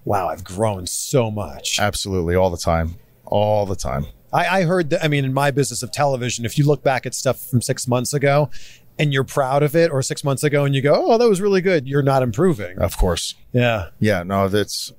[0.05, 2.37] "Wow, I've grown so much." Absolutely.
[2.37, 2.97] All the time.
[3.25, 4.07] All the time.
[4.33, 5.05] I, I heard that.
[5.05, 7.89] I mean, in my business of television, if you look back at stuff from six
[7.89, 8.51] months ago
[8.99, 11.41] and you're proud of it, or six months ago and you go, "Oh, that was
[11.41, 12.79] really good," you're not improving.
[12.79, 13.35] Of course.
[13.53, 14.93] Yeah, Yeah, no, that's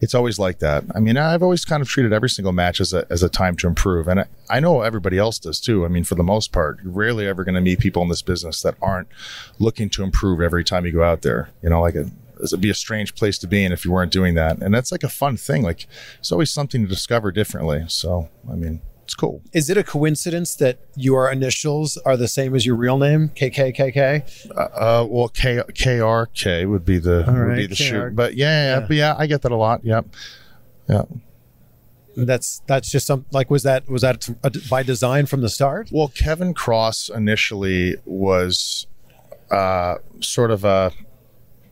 [0.00, 0.84] it's always like that.
[0.94, 3.56] I mean, I've always kind of treated every single match as a as a time
[3.56, 5.84] to improve, and I, I know everybody else does too.
[5.84, 8.22] I mean, for the most part, you're rarely ever going to meet people in this
[8.22, 9.08] business that aren't
[9.58, 11.50] looking to improve every time you go out there.
[11.62, 12.10] You know, like a,
[12.52, 14.92] it'd be a strange place to be in if you weren't doing that, and that's
[14.92, 15.62] like a fun thing.
[15.62, 15.86] Like
[16.18, 17.84] it's always something to discover differently.
[17.88, 19.42] So, I mean, it's cool.
[19.52, 24.50] is it a coincidence that your initials are the same as your real name, KKKK?
[24.56, 27.82] Uh, well, K KRK would be the would be the KR.
[27.82, 28.86] shoot, but yeah, yeah, Yeah.
[28.86, 29.84] but yeah, I get that a lot.
[29.84, 30.06] Yep.
[30.88, 31.02] Yeah.
[32.16, 35.88] That's that's just some like was that was that uh, by design from the start?
[35.92, 38.86] Well, Kevin Kross initially was
[39.50, 40.92] uh, sort of a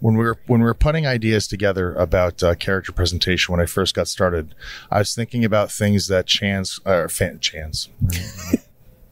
[0.02, 3.66] when we were when we were putting ideas together about uh, character presentation when I
[3.66, 4.54] first got started.
[4.90, 7.88] I was thinking about things that Chance or fan, Chance.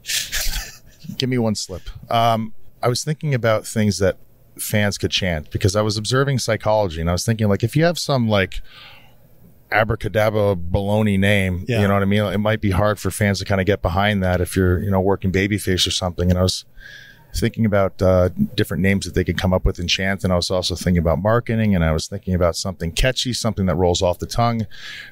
[1.17, 1.83] Give me one slip.
[2.11, 4.19] Um, I was thinking about things that
[4.59, 7.85] fans could chant because I was observing psychology and I was thinking like if you
[7.85, 8.61] have some like
[9.71, 11.65] abracadabra baloney name.
[11.69, 11.83] Yeah.
[11.83, 12.25] You know what I mean?
[12.25, 14.91] It might be hard for fans to kind of get behind that if you're, you
[14.91, 16.31] know, working babyface or something.
[16.31, 16.65] And I was
[17.35, 20.25] thinking about uh, different names that they could come up with in chant.
[20.25, 23.67] And I was also thinking about marketing and I was thinking about something catchy, something
[23.67, 24.67] that rolls off the tongue.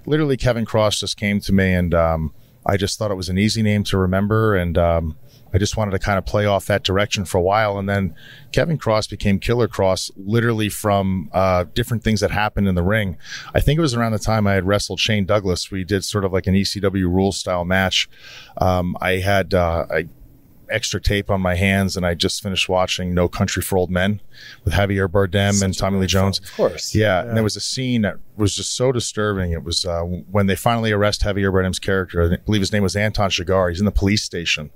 [0.07, 2.35] Literally, Kevin Kross just came to me and um,
[2.66, 4.57] I just thought it was an easy name to remember.
[4.57, 5.16] And, um,
[5.52, 7.78] I just wanted to kind of play off that direction for a while.
[7.78, 8.14] And then
[8.52, 13.16] Kevin Kross became Killer Kross literally from uh, different things that happened in the ring.
[13.54, 15.70] I think it was around the time I had wrestled Shane Douglas.
[15.70, 18.09] We did sort of like an ECW rule style match.
[18.59, 20.09] Um, I had uh, I,
[20.70, 24.20] extra tape on my hands and I just finished watching No Country for Old Men
[24.64, 26.38] with Javier Bardem and Tommy Lee Jones.
[26.38, 26.94] Of course.
[26.94, 29.52] Yeah, and there was a scene that was just so disturbing.
[29.52, 32.33] It was uh, when they finally arrest Javier Bardem's character.
[32.33, 33.70] I believe his name was Anton Chigurh.
[33.70, 34.70] He's in the police station,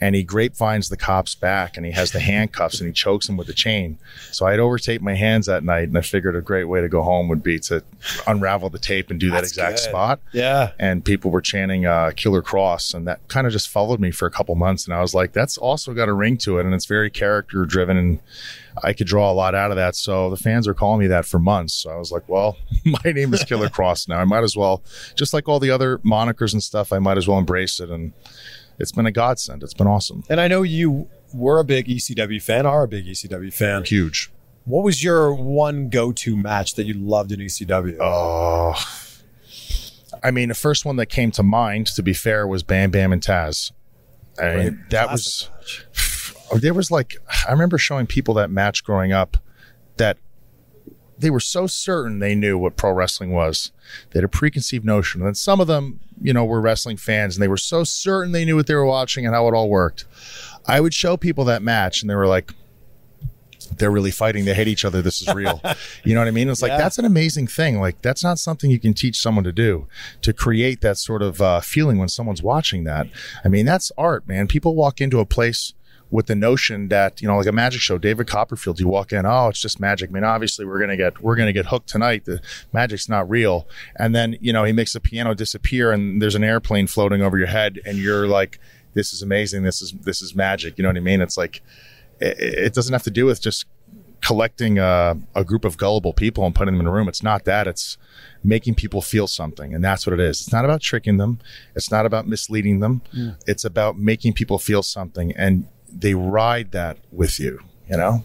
[0.00, 3.36] and he grapevines the cop's back, and he has the handcuffs, and he chokes him
[3.36, 3.98] with the chain.
[4.32, 6.88] So I had overtaped my hands that night, and I figured a great way to
[6.88, 7.82] go home would be to
[8.26, 9.82] unravel the tape and do that exact good.
[9.90, 10.20] spot.
[10.32, 10.72] Yeah.
[10.78, 14.26] And people were chanting uh, "Killer Kross," and that kind of just followed me for
[14.26, 14.86] a couple months.
[14.86, 17.64] And I was like, "That's also got a ring to it, and it's very character
[17.64, 18.20] driven." And
[18.82, 19.94] I could draw a lot out of that.
[19.96, 21.74] So the fans are calling me that for months.
[21.74, 24.18] So I was like, well, my name is Killer Kross now.
[24.18, 24.82] I might as well,
[25.14, 27.90] just like all the other monikers and stuff, I might as well embrace it.
[27.90, 28.12] And
[28.80, 29.62] it's been a godsend.
[29.62, 30.24] It's been awesome.
[30.28, 33.84] And I know you were a big ECW fan, are a big ECW fan.
[33.84, 34.32] Huge.
[34.64, 37.98] What was your one go-to match that you loved in ECW?
[38.00, 38.74] Oh,
[40.22, 43.12] I mean, the first one that came to mind, to be fair, was Bam Bam
[43.12, 43.72] and Taz.
[44.40, 45.50] I mean, that was
[46.60, 47.16] there was like
[47.46, 49.36] I remember showing people that match growing up
[49.96, 50.18] that
[51.20, 53.72] they were so certain they knew what pro wrestling was.
[54.10, 55.20] They had a preconceived notion.
[55.20, 58.32] And then some of them, you know, were wrestling fans and they were so certain
[58.32, 60.06] they knew what they were watching and how it all worked.
[60.66, 62.52] I would show people that match and they were like,
[63.76, 64.44] they're really fighting.
[64.44, 65.00] They hate each other.
[65.00, 65.60] This is real.
[66.04, 66.48] you know what I mean?
[66.48, 67.80] It's like, that's an amazing thing.
[67.80, 69.86] Like, that's not something you can teach someone to do,
[70.22, 73.06] to create that sort of uh, feeling when someone's watching that.
[73.44, 74.48] I mean, that's art, man.
[74.48, 75.72] People walk into a place
[76.10, 79.24] with the notion that, you know, like a magic show, David Copperfield, you walk in,
[79.24, 80.10] oh, it's just magic.
[80.10, 82.24] I mean, obviously we're going to get, we're to get hooked tonight.
[82.24, 82.40] The
[82.72, 83.68] magic's not real.
[83.96, 87.38] And then, you know, he makes the piano disappear and there's an airplane floating over
[87.38, 88.58] your head and you're like,
[88.94, 89.62] this is amazing.
[89.62, 90.76] This is, this is magic.
[90.76, 91.20] You know what I mean?
[91.20, 91.62] It's like,
[92.18, 93.66] it, it doesn't have to do with just
[94.20, 97.08] collecting a, a group of gullible people and putting them in a room.
[97.08, 97.66] It's not that.
[97.66, 97.96] It's
[98.42, 99.74] making people feel something.
[99.74, 100.40] And that's what it is.
[100.40, 101.38] It's not about tricking them.
[101.74, 103.00] It's not about misleading them.
[103.46, 105.32] It's about making people feel something.
[105.36, 108.24] And they ride that with you, you know?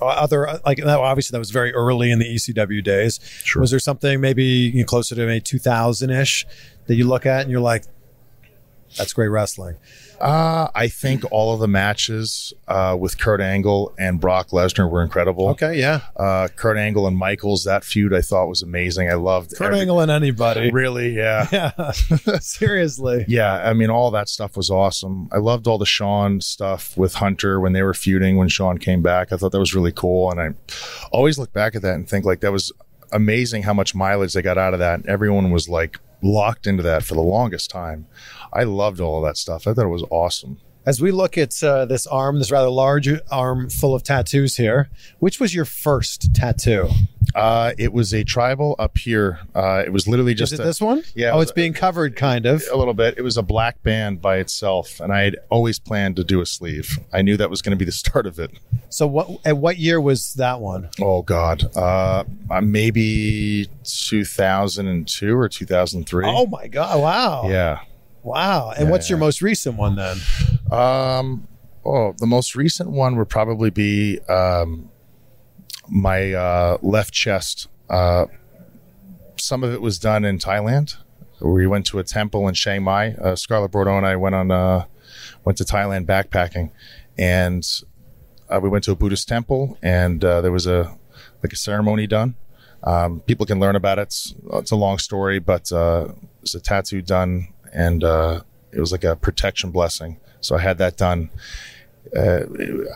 [0.00, 3.18] Uh, Other like obviously that was very early in the ECW days.
[3.44, 3.60] Sure.
[3.60, 6.46] Was there something maybe you know, closer to maybe 2000 ish
[6.86, 7.84] that you look at and you're like,
[8.96, 9.76] that's great wrestling?
[10.20, 15.02] Uh, I think all of the matches uh, with Kurt Angle and Brock Lesnar were
[15.02, 15.48] incredible.
[15.50, 16.00] Okay, yeah.
[16.16, 19.08] Uh, Kurt Angle and Michaels, that feud I thought was amazing.
[19.10, 20.70] I loved Kurt every- Angle and anybody.
[20.70, 21.46] Really, yeah.
[21.52, 21.90] Yeah,
[22.40, 23.24] seriously.
[23.28, 25.28] Yeah, I mean, all that stuff was awesome.
[25.32, 29.02] I loved all the Shawn stuff with Hunter when they were feuding when Shawn came
[29.02, 29.32] back.
[29.32, 30.30] I thought that was really cool.
[30.30, 30.50] And I
[31.12, 32.72] always look back at that and think like that was
[33.12, 35.04] amazing how much mileage they got out of that.
[35.06, 38.06] Everyone was like locked into that for the longest time.
[38.52, 39.66] I loved all of that stuff.
[39.66, 40.58] I thought it was awesome.
[40.86, 44.88] As we look at uh, this arm, this rather large arm full of tattoos here,
[45.18, 46.88] which was your first tattoo?
[47.34, 49.40] Uh, it was a tribal up here.
[49.54, 51.02] Uh, it was literally just Is it a- this one?
[51.14, 52.64] Yeah, it Oh, it's being covered, kind of.
[52.72, 53.18] a little bit.
[53.18, 56.46] It was a black band by itself, and I had always planned to do a
[56.46, 56.98] sleeve.
[57.12, 58.50] I knew that was going to be the start of it.
[58.88, 59.28] So, what?
[59.44, 60.88] At what year was that one?
[60.98, 66.24] Oh God, uh, uh, maybe 2002 or 2003.
[66.26, 67.00] Oh my god!
[67.00, 67.48] Wow.
[67.50, 67.80] yeah.
[68.22, 68.72] Wow.
[68.76, 70.18] And what's your most recent one then?
[70.70, 71.48] Um,
[71.84, 74.90] oh, the most recent one would probably be um,
[75.88, 77.68] my uh, left chest.
[77.88, 78.26] Uh,
[79.36, 80.96] some of it was done in Thailand.
[81.40, 83.14] We went to a temple in Chiang Mai.
[83.14, 84.84] Uh, Scarlett Bordeaux and I went on uh,
[85.44, 86.70] went to Thailand backpacking,
[87.18, 87.66] and
[88.50, 90.96] uh, we went to a Buddhist temple, and uh, there was a
[91.42, 92.36] like a ceremony done.
[92.82, 94.02] Um, people can learn about it.
[94.02, 96.08] It's, it's a long story, but uh,
[96.42, 98.40] it's a tattoo done, and uh,
[98.72, 100.18] it was like a protection blessing.
[100.40, 101.30] So I had that done.
[102.16, 102.40] Uh,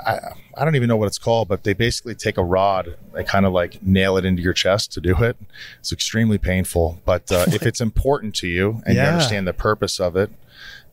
[0.06, 0.18] I,
[0.56, 3.44] I don't even know what it's called, but they basically take a rod, they kind
[3.46, 5.36] of like nail it into your chest to do it.
[5.78, 10.00] It's extremely painful, but uh, if it's important to you and you understand the purpose
[10.00, 10.30] of it,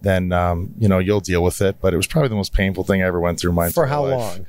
[0.01, 1.77] then um, you know you'll deal with it.
[1.79, 4.05] But it was probably the most painful thing I ever went through my For how
[4.05, 4.17] life.
[4.17, 4.45] long?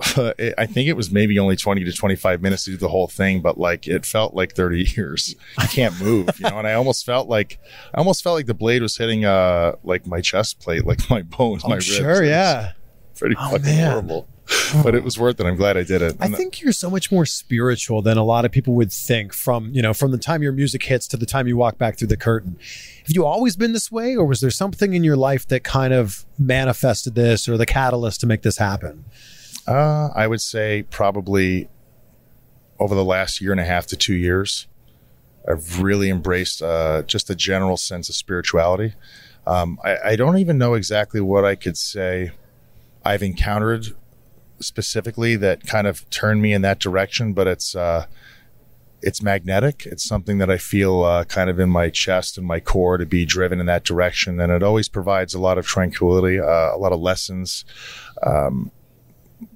[0.38, 3.08] It- I think it was maybe only 20 to 25 minutes to do the whole
[3.08, 5.34] thing, but like it felt like 30 years.
[5.58, 7.58] I can't move, you know, and I almost felt like,
[7.94, 11.22] I almost felt like the blade was hitting, uh, like my chest plate, like my
[11.22, 11.86] bones, my ribs.
[11.86, 12.22] Sure.
[12.24, 12.72] Yeah.
[13.16, 13.90] Pretty fucking man.
[13.90, 14.26] horrible,
[14.82, 15.46] but it was worth it.
[15.46, 16.16] I'm glad I did it.
[16.18, 19.32] I And think you're so much more spiritual than a lot of people would think
[19.32, 21.98] from, you know, from the time your music hits to the time you walk back
[21.98, 22.56] through the curtain.
[23.06, 25.92] Have you always been this way or was there something in your life that kind
[25.94, 29.04] of manifested this or the catalyst to make this happen?
[29.66, 31.68] Uh, I would say probably
[32.78, 34.66] over the last year and a half to two years,
[35.48, 38.94] I've really embraced uh, just a general sense of spirituality.
[39.46, 42.32] Um, I, I don't even know exactly what I could say
[43.04, 43.88] I've encountered
[44.60, 48.06] specifically that kind of turned me in that direction, but it's uh,
[49.00, 49.84] it's magnetic.
[49.86, 53.06] It's something that I feel uh, kind of in my chest and my core to
[53.06, 56.78] be driven in that direction, and it always provides a lot of tranquility, uh, a
[56.78, 57.64] lot of lessons.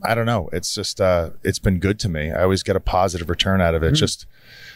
[0.02, 0.48] I don't know.
[0.52, 2.30] It's just uh, it's been good to me.
[2.32, 3.92] I always get a positive return out of it.
[3.92, 4.26] Just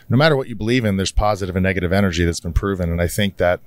[0.08, 3.00] no matter what you believe in, there's positive and negative energy that's been proven, and
[3.00, 3.60] I think that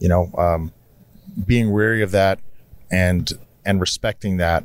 [0.00, 0.72] you know um,
[1.46, 2.38] being wary of that
[2.90, 3.32] and
[3.64, 4.64] and respecting that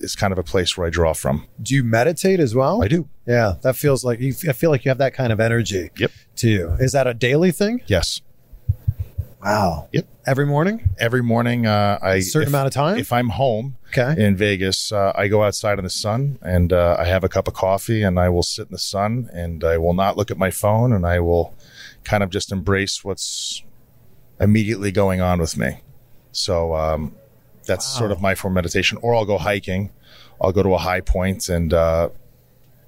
[0.00, 1.46] is kind of a place where I draw from.
[1.62, 2.82] Do you meditate as well?
[2.82, 3.08] I do.
[3.26, 6.10] Yeah, that feels like you I feel like you have that kind of energy Yep.
[6.36, 6.70] to you.
[6.80, 7.80] Is that a daily thing?
[7.86, 8.20] Yes.
[9.42, 9.88] Wow.
[9.92, 10.06] Yep.
[10.26, 10.88] Every morning?
[10.98, 12.98] Every morning, uh, I certain if- amount of time?
[12.98, 14.20] If I'm home, Okay.
[14.20, 17.46] in Vegas, uh, I go outside in the sun and uh, I have a cup
[17.46, 20.36] of coffee and I will sit in the sun and I will not look at
[20.36, 21.54] my phone and I will
[22.02, 23.62] kind of just embrace what's
[24.40, 25.80] immediately going on with me.
[26.32, 27.14] So um,
[27.66, 28.98] that's sort of my form of meditation.
[29.00, 29.92] Or I'll go hiking.
[30.40, 32.08] I'll go to a high point and uh,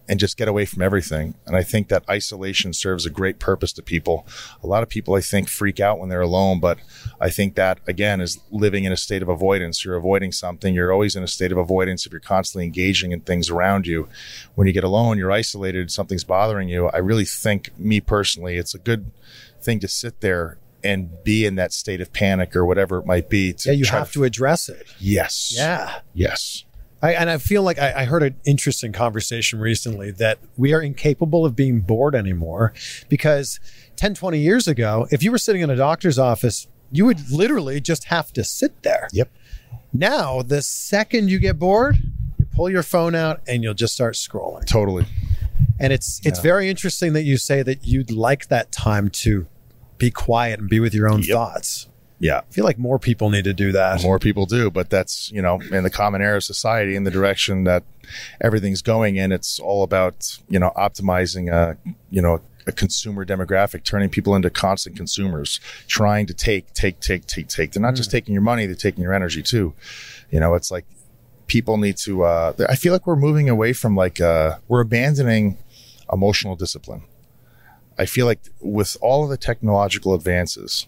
[0.09, 1.35] and just get away from everything.
[1.47, 4.27] And I think that isolation serves a great purpose to people.
[4.63, 6.79] A lot of people, I think, freak out when they're alone, but
[7.21, 9.85] I think that again is living in a state of avoidance.
[9.85, 10.75] You're avoiding something.
[10.75, 14.09] You're always in a state of avoidance if you're constantly engaging in things around you.
[14.55, 16.89] When you get alone, you're isolated, something's bothering you.
[16.89, 19.11] I really think, me personally, it's a good
[19.61, 23.29] thing to sit there and be in that state of panic or whatever it might
[23.29, 23.53] be.
[23.53, 24.87] To Yeah, you have to address it.
[25.01, 25.53] Yes.
[25.57, 26.01] Yeah.
[26.15, 26.65] Yes.
[27.07, 30.81] I, and I feel like I, I heard an interesting conversation recently that we are
[30.83, 32.73] incapable of being bored anymore
[33.09, 33.61] because
[33.97, 37.81] 10, 20 years ago, if you were sitting in a doctor's office, you would literally
[37.81, 39.09] just have to sit there.
[39.13, 39.31] Yep.
[39.93, 41.97] Now, the second you get bored,
[42.39, 44.67] you pull your phone out and you'll just start scrolling.
[44.67, 45.05] Totally.
[45.79, 49.47] And it's it's very interesting that you say that you'd like that time to
[49.99, 51.29] be quiet and be with your own Yep.
[51.31, 51.89] thoughts.
[52.19, 52.39] Yeah.
[52.39, 54.03] I feel like more people need to do that.
[54.03, 57.11] More people do, but that's, you know, in the common era of society in the
[57.11, 57.83] direction that
[58.41, 61.77] everything's going in, it's all about, you know, optimizing a,
[62.11, 67.27] you know, a consumer demographic, turning people into constant consumers, trying to take, take, take,
[67.27, 67.73] take, take.
[67.73, 69.75] They're not just taking your money, they're taking your energy too.
[70.31, 70.85] You know, it's like
[71.47, 75.59] people need to, uh, I feel like we're moving away from like, uh, we're abandoning
[76.11, 77.03] emotional discipline.
[77.99, 80.87] I feel like with all of the technological advances,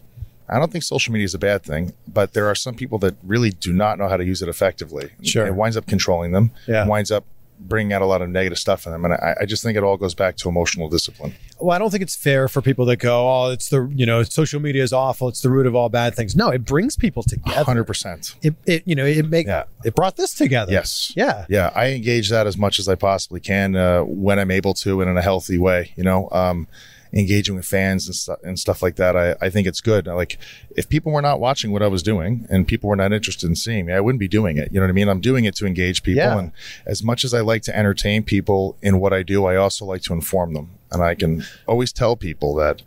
[0.49, 3.15] I don't think social media is a bad thing, but there are some people that
[3.23, 5.11] really do not know how to use it effectively.
[5.23, 5.45] Sure.
[5.45, 6.85] It winds up controlling them, Yeah.
[6.87, 7.25] winds up
[7.61, 9.03] bringing out a lot of negative stuff in them.
[9.03, 11.35] And I, I just think it all goes back to emotional discipline.
[11.59, 14.23] well, I don't think it's fair for people that go, "Oh, it's the you know,
[14.23, 15.27] social media is awful.
[15.27, 17.65] It's the root of all bad things." No, it brings people together.
[17.65, 18.35] 100%.
[18.41, 19.65] It, it you know, it make Yeah.
[19.83, 20.71] it brought this together.
[20.71, 21.11] Yes.
[21.17, 21.45] Yeah.
[21.49, 21.71] Yeah.
[21.75, 25.09] I engage that as much as I possibly can uh, when I'm able to and
[25.11, 26.29] in a healthy way, you know.
[26.31, 26.65] Um,
[27.13, 29.15] engaging with fans and, stu- and stuff like that.
[29.15, 30.07] I, I think it's good.
[30.07, 30.37] Like
[30.75, 33.55] if people were not watching what I was doing and people were not interested in
[33.55, 34.71] seeing me, I wouldn't be doing it.
[34.71, 35.09] You know what I mean?
[35.09, 36.23] I'm doing it to engage people.
[36.23, 36.37] Yeah.
[36.37, 36.51] And
[36.85, 40.01] as much as I like to entertain people in what I do, I also like
[40.03, 40.71] to inform them.
[40.91, 42.81] And I can always tell people that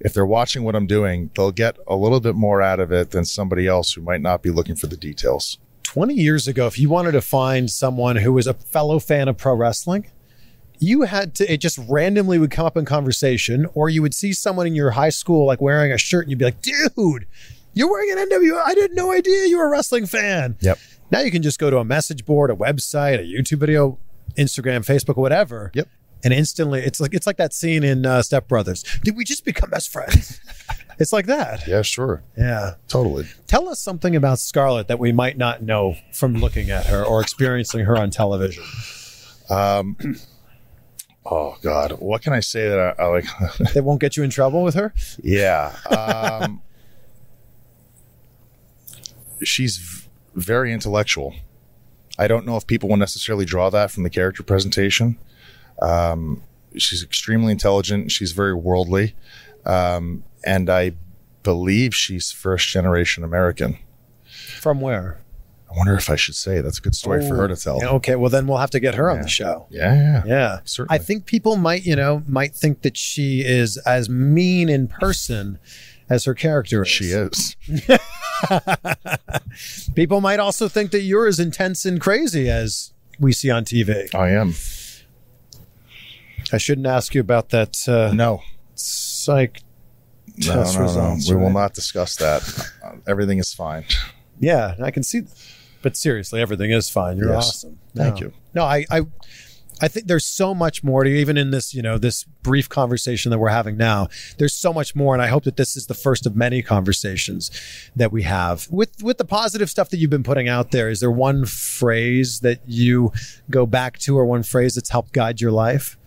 [0.00, 3.10] if they're watching what I'm doing, they'll get a little bit more out of it
[3.12, 5.58] than somebody else who might not be looking for the details.
[5.84, 9.36] 20 years ago, if you wanted to find someone who was a fellow fan of
[9.36, 10.06] pro wrestling,
[10.86, 14.32] you had to, it just randomly would come up in conversation, or you would see
[14.32, 17.26] someone in your high school like wearing a shirt and you'd be like, dude,
[17.74, 18.62] you're wearing an NWO.
[18.64, 20.56] I didn't know idea you were a wrestling fan.
[20.60, 20.78] Yep.
[21.10, 23.98] Now you can just go to a message board, a website, a YouTube video,
[24.36, 25.70] Instagram, Facebook, whatever.
[25.74, 25.88] Yep.
[26.24, 28.82] And instantly, it's like it's like that scene in uh, Step Brothers.
[29.02, 30.40] Did we just become best friends?
[30.98, 31.66] it's like that.
[31.66, 32.22] Yeah, sure.
[32.36, 32.76] Yeah.
[32.88, 33.26] Totally.
[33.46, 37.20] Tell us something about Scarlett that we might not know from looking at her or
[37.20, 38.64] experiencing her on television.
[41.26, 43.24] Oh God, what can I say that I, I like?
[43.74, 44.92] That won't get you in trouble with her?
[45.22, 46.60] yeah, um,
[49.42, 51.34] she's v- very intellectual.
[52.18, 55.18] I don't know if people will necessarily draw that from the character presentation.
[55.80, 56.42] Um,
[56.76, 58.12] she's extremely intelligent.
[58.12, 59.14] She's very worldly,
[59.64, 60.92] um, and I
[61.42, 63.78] believe she's first generation American.
[64.60, 65.18] From where?
[65.74, 67.82] I wonder if I should say that's a good story for her to tell.
[67.96, 69.66] Okay, well then we'll have to get her on the show.
[69.70, 70.58] Yeah, yeah, Yeah.
[70.64, 70.94] Certainly.
[70.94, 75.58] I think people might, you know, might think that she is as mean in person
[76.08, 76.88] as her character is.
[76.88, 77.56] she is.
[79.94, 84.14] People might also think that you're as intense and crazy as we see on TV.
[84.14, 84.54] I am.
[86.52, 88.42] I shouldn't ask you about that uh, No,
[88.74, 89.62] psych
[90.38, 90.86] no, test no, no.
[90.86, 91.30] results.
[91.30, 92.42] We will not discuss that.
[93.06, 93.84] Everything is fine.
[94.38, 95.22] Yeah, I can see.
[95.84, 97.18] But seriously, everything is fine.
[97.18, 97.48] You're Yes.
[97.50, 97.78] awesome.
[97.94, 98.20] Thank No.
[98.26, 98.32] you.
[98.54, 99.02] No, I, I,
[99.82, 103.30] I think there's so much more to even in this, you know, this brief conversation
[103.30, 104.08] that we're having now.
[104.38, 107.50] There's so much more, and I hope that this is the first of many conversations
[107.94, 110.88] that we have with with the positive stuff that you've been putting out there.
[110.88, 113.12] Is there one phrase that you
[113.50, 115.98] go back to, or one phrase that's helped guide your life?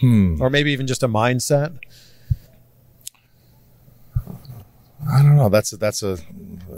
[0.00, 0.40] Hmm.
[0.40, 1.76] Or maybe even just a mindset.
[5.10, 5.48] I don't know.
[5.48, 6.18] That's a, that's a.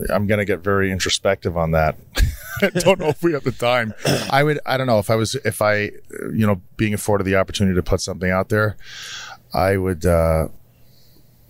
[0.09, 1.97] I'm gonna get very introspective on that.
[2.63, 3.93] I don't know if we have the time.
[4.31, 4.61] I would.
[4.65, 5.91] I don't know if I was if I,
[6.33, 8.77] you know, being afforded the opportunity to put something out there,
[9.53, 10.07] I would.
[10.07, 10.49] uh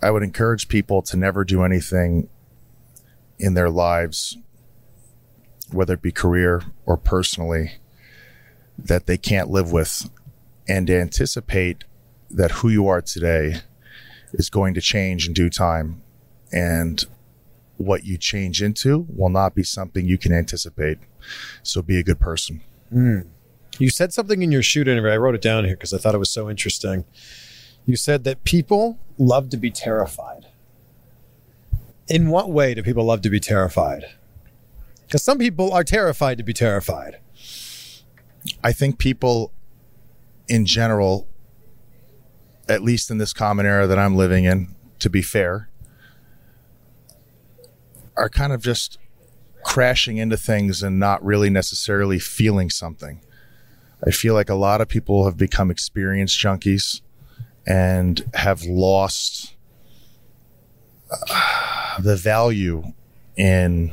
[0.03, 2.27] I would encourage people to never do anything
[3.37, 4.35] in their lives,
[5.71, 7.73] whether it be career or personally,
[8.79, 10.09] that they can't live with,
[10.67, 11.83] and anticipate
[12.31, 13.57] that who you are today
[14.33, 16.01] is going to change in due time
[16.51, 17.03] and
[17.77, 20.99] what you change into will not be something you can anticipate.
[21.63, 22.61] So be a good person.
[22.89, 23.21] Hmm.
[23.79, 25.11] You said something in your shoot interview.
[25.11, 27.05] I wrote it down here because I thought it was so interesting.
[27.85, 30.47] You said that people love to be terrified.
[32.07, 34.05] In what way do people love to be terrified?
[35.07, 37.19] Because some people are terrified to be terrified.
[38.63, 39.51] I think people
[40.47, 41.27] in general,
[42.67, 45.69] at least in this common era that I'm living in, to be fair,
[48.21, 48.99] are kind of just
[49.63, 53.19] crashing into things and not really necessarily feeling something.
[54.05, 57.01] I feel like a lot of people have become experience junkies
[57.65, 59.55] and have lost
[61.11, 62.93] uh, the value
[63.35, 63.91] in,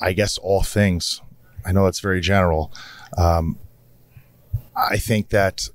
[0.00, 1.20] I guess, all things.
[1.66, 2.72] I know that's very general.
[3.16, 3.58] Um,
[4.76, 5.68] I think that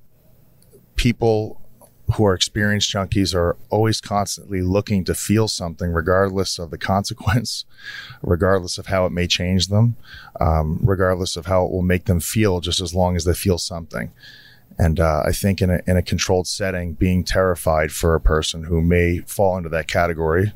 [0.95, 1.61] people
[2.15, 7.65] who are experienced junkies are always constantly looking to feel something, regardless of the consequence,
[8.21, 9.95] regardless of how it may change them,
[10.39, 13.57] um, regardless of how it will make them feel, just as long as they feel
[13.57, 14.11] something.
[14.77, 18.65] And uh, I think in a, in a controlled setting, being terrified for a person
[18.65, 20.51] who may fall into that category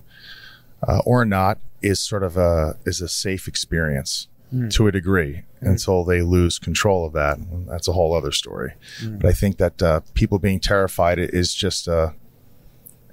[0.88, 4.28] uh, or not is sort of a is a safe experience
[4.70, 7.38] to a degree until they lose control of that.
[7.38, 8.74] And that's a whole other story.
[9.04, 12.12] But I think that uh, people being terrified is just uh,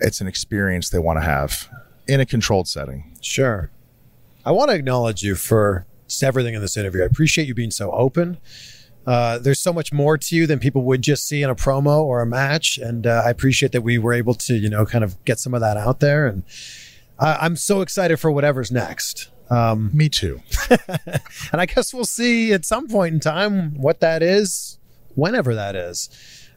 [0.01, 1.68] it's an experience they want to have
[2.07, 3.16] in a controlled setting.
[3.20, 3.70] Sure.
[4.45, 5.87] I want to acknowledge you for
[6.22, 7.03] everything in this interview.
[7.03, 8.39] I appreciate you being so open.
[9.07, 12.03] Uh, there's so much more to you than people would just see in a promo
[12.03, 15.05] or a match, and uh, I appreciate that we were able to, you know, kind
[15.05, 16.26] of get some of that out there.
[16.26, 16.43] And
[17.18, 19.28] I I'm so excited for whatever's next.
[19.51, 20.40] Um, Me too.
[20.70, 24.78] and I guess we'll see at some point in time what that is,
[25.14, 26.09] whenever that is.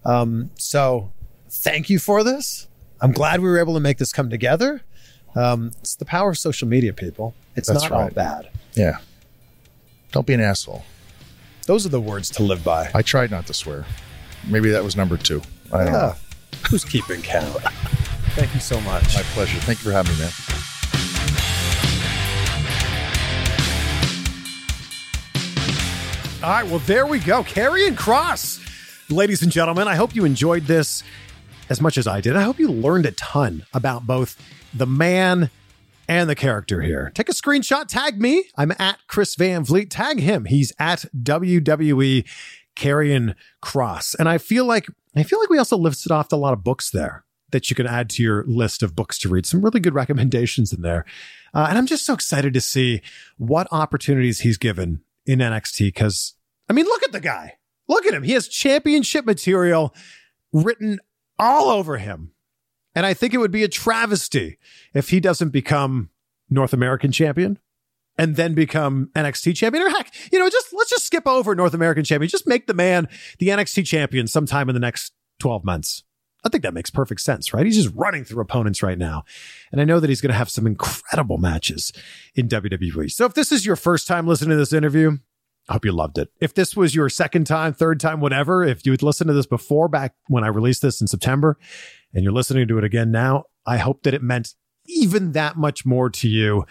[0.06, 1.12] Um, so
[1.50, 2.68] thank you for this.
[3.02, 4.82] I'm glad we were able to make this come together.
[5.36, 7.36] Um, it's the power of social media, people.
[7.56, 8.14] It's That's not all right.
[8.14, 8.50] bad.
[8.74, 8.98] Yeah.
[10.12, 10.84] Don't be an asshole.
[11.66, 12.90] Those are the words to live by.
[12.96, 13.86] I tried not to swear.
[14.48, 15.42] Maybe that was number two.
[15.72, 16.14] I don't know.
[16.70, 17.62] Who's keeping count?
[18.36, 19.16] Thank you so much.
[19.16, 19.60] My pleasure.
[19.60, 20.32] Thank you for having me, man.
[26.44, 27.42] All right, well, there we go.
[27.42, 28.62] Karrion Kross.
[29.10, 31.02] Ladies and gentlemen, I hope you enjoyed this
[31.68, 32.36] as much as I did.
[32.36, 34.40] I hope you learned a ton about both
[34.72, 35.50] the man
[36.08, 37.12] and the character here.
[37.16, 38.46] Take a screenshot, tag me.
[38.56, 39.90] I'm at Chris Van Vliet.
[39.90, 40.46] Tag him.
[40.46, 42.24] He's at WWE
[42.76, 43.34] Karrion
[43.64, 44.16] Kross.
[44.20, 44.86] And I feel like
[45.16, 47.88] I feel like we also listed off a lot of books there that you can
[47.88, 49.48] add to your list of books to read.
[49.48, 51.04] Some really good recommendations in there.
[51.52, 53.02] Uh, and I'm just so excited to see
[53.38, 56.34] what opportunities he's given in NXT because,
[56.70, 57.58] I mean, look at the guy.
[57.88, 58.24] Look at him.
[58.24, 59.94] He has championship material
[60.52, 61.00] written
[61.38, 62.32] all over him.
[62.96, 64.58] And I think it would be a travesty
[64.94, 66.10] if he doesn't become
[66.50, 67.60] North American champion
[68.18, 69.86] and then become NXT champion.
[69.86, 72.30] Or heck, you know, just let's just skip over North American champion.
[72.30, 73.08] Just make the man
[73.38, 76.04] the NXT champion sometime in the next 12 months.
[76.48, 77.66] I think that makes perfect sense, right?
[77.66, 79.24] He's just running through opponents right now.
[79.72, 81.92] And I know that he's going to have some incredible matches
[82.36, 83.12] in WWE.
[83.12, 85.18] So if this is your first time listening to this interview,
[85.70, 86.30] I hope you loved it.
[86.40, 89.46] If this was your second time, third time, whatever, if you had listened to this
[89.46, 91.58] before back when I released this in September
[92.14, 95.86] and you're listening to it again now, I hope that it meant even that much
[95.86, 96.66] more to you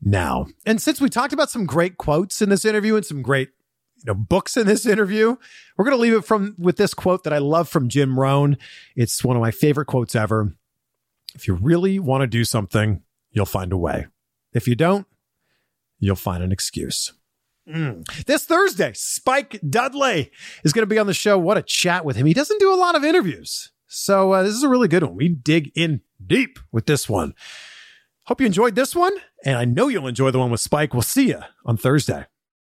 [0.00, 0.46] now.
[0.64, 3.50] And since we talked about some great quotes in this interview and some great
[3.98, 5.36] you know books in this interview,
[5.76, 8.56] we're going to leave it from with this quote that I love from Jim Rohn.
[8.96, 10.54] It's one of my favorite quotes ever.
[11.34, 14.06] If you really want to do something, you'll find a way.
[14.52, 15.06] If you don't,
[15.98, 17.12] you'll find an excuse.
[17.68, 18.24] Mm.
[18.24, 20.30] This Thursday, Spike Dudley
[20.64, 21.38] is going to be on the show.
[21.38, 22.26] What a chat with him.
[22.26, 23.72] He doesn't do a lot of interviews.
[23.86, 25.16] So uh, this is a really good one.
[25.16, 27.34] We dig in deep with this one.
[28.24, 30.92] Hope you enjoyed this one, and I know you'll enjoy the one with Spike.
[30.92, 32.26] We'll see you on Thursday.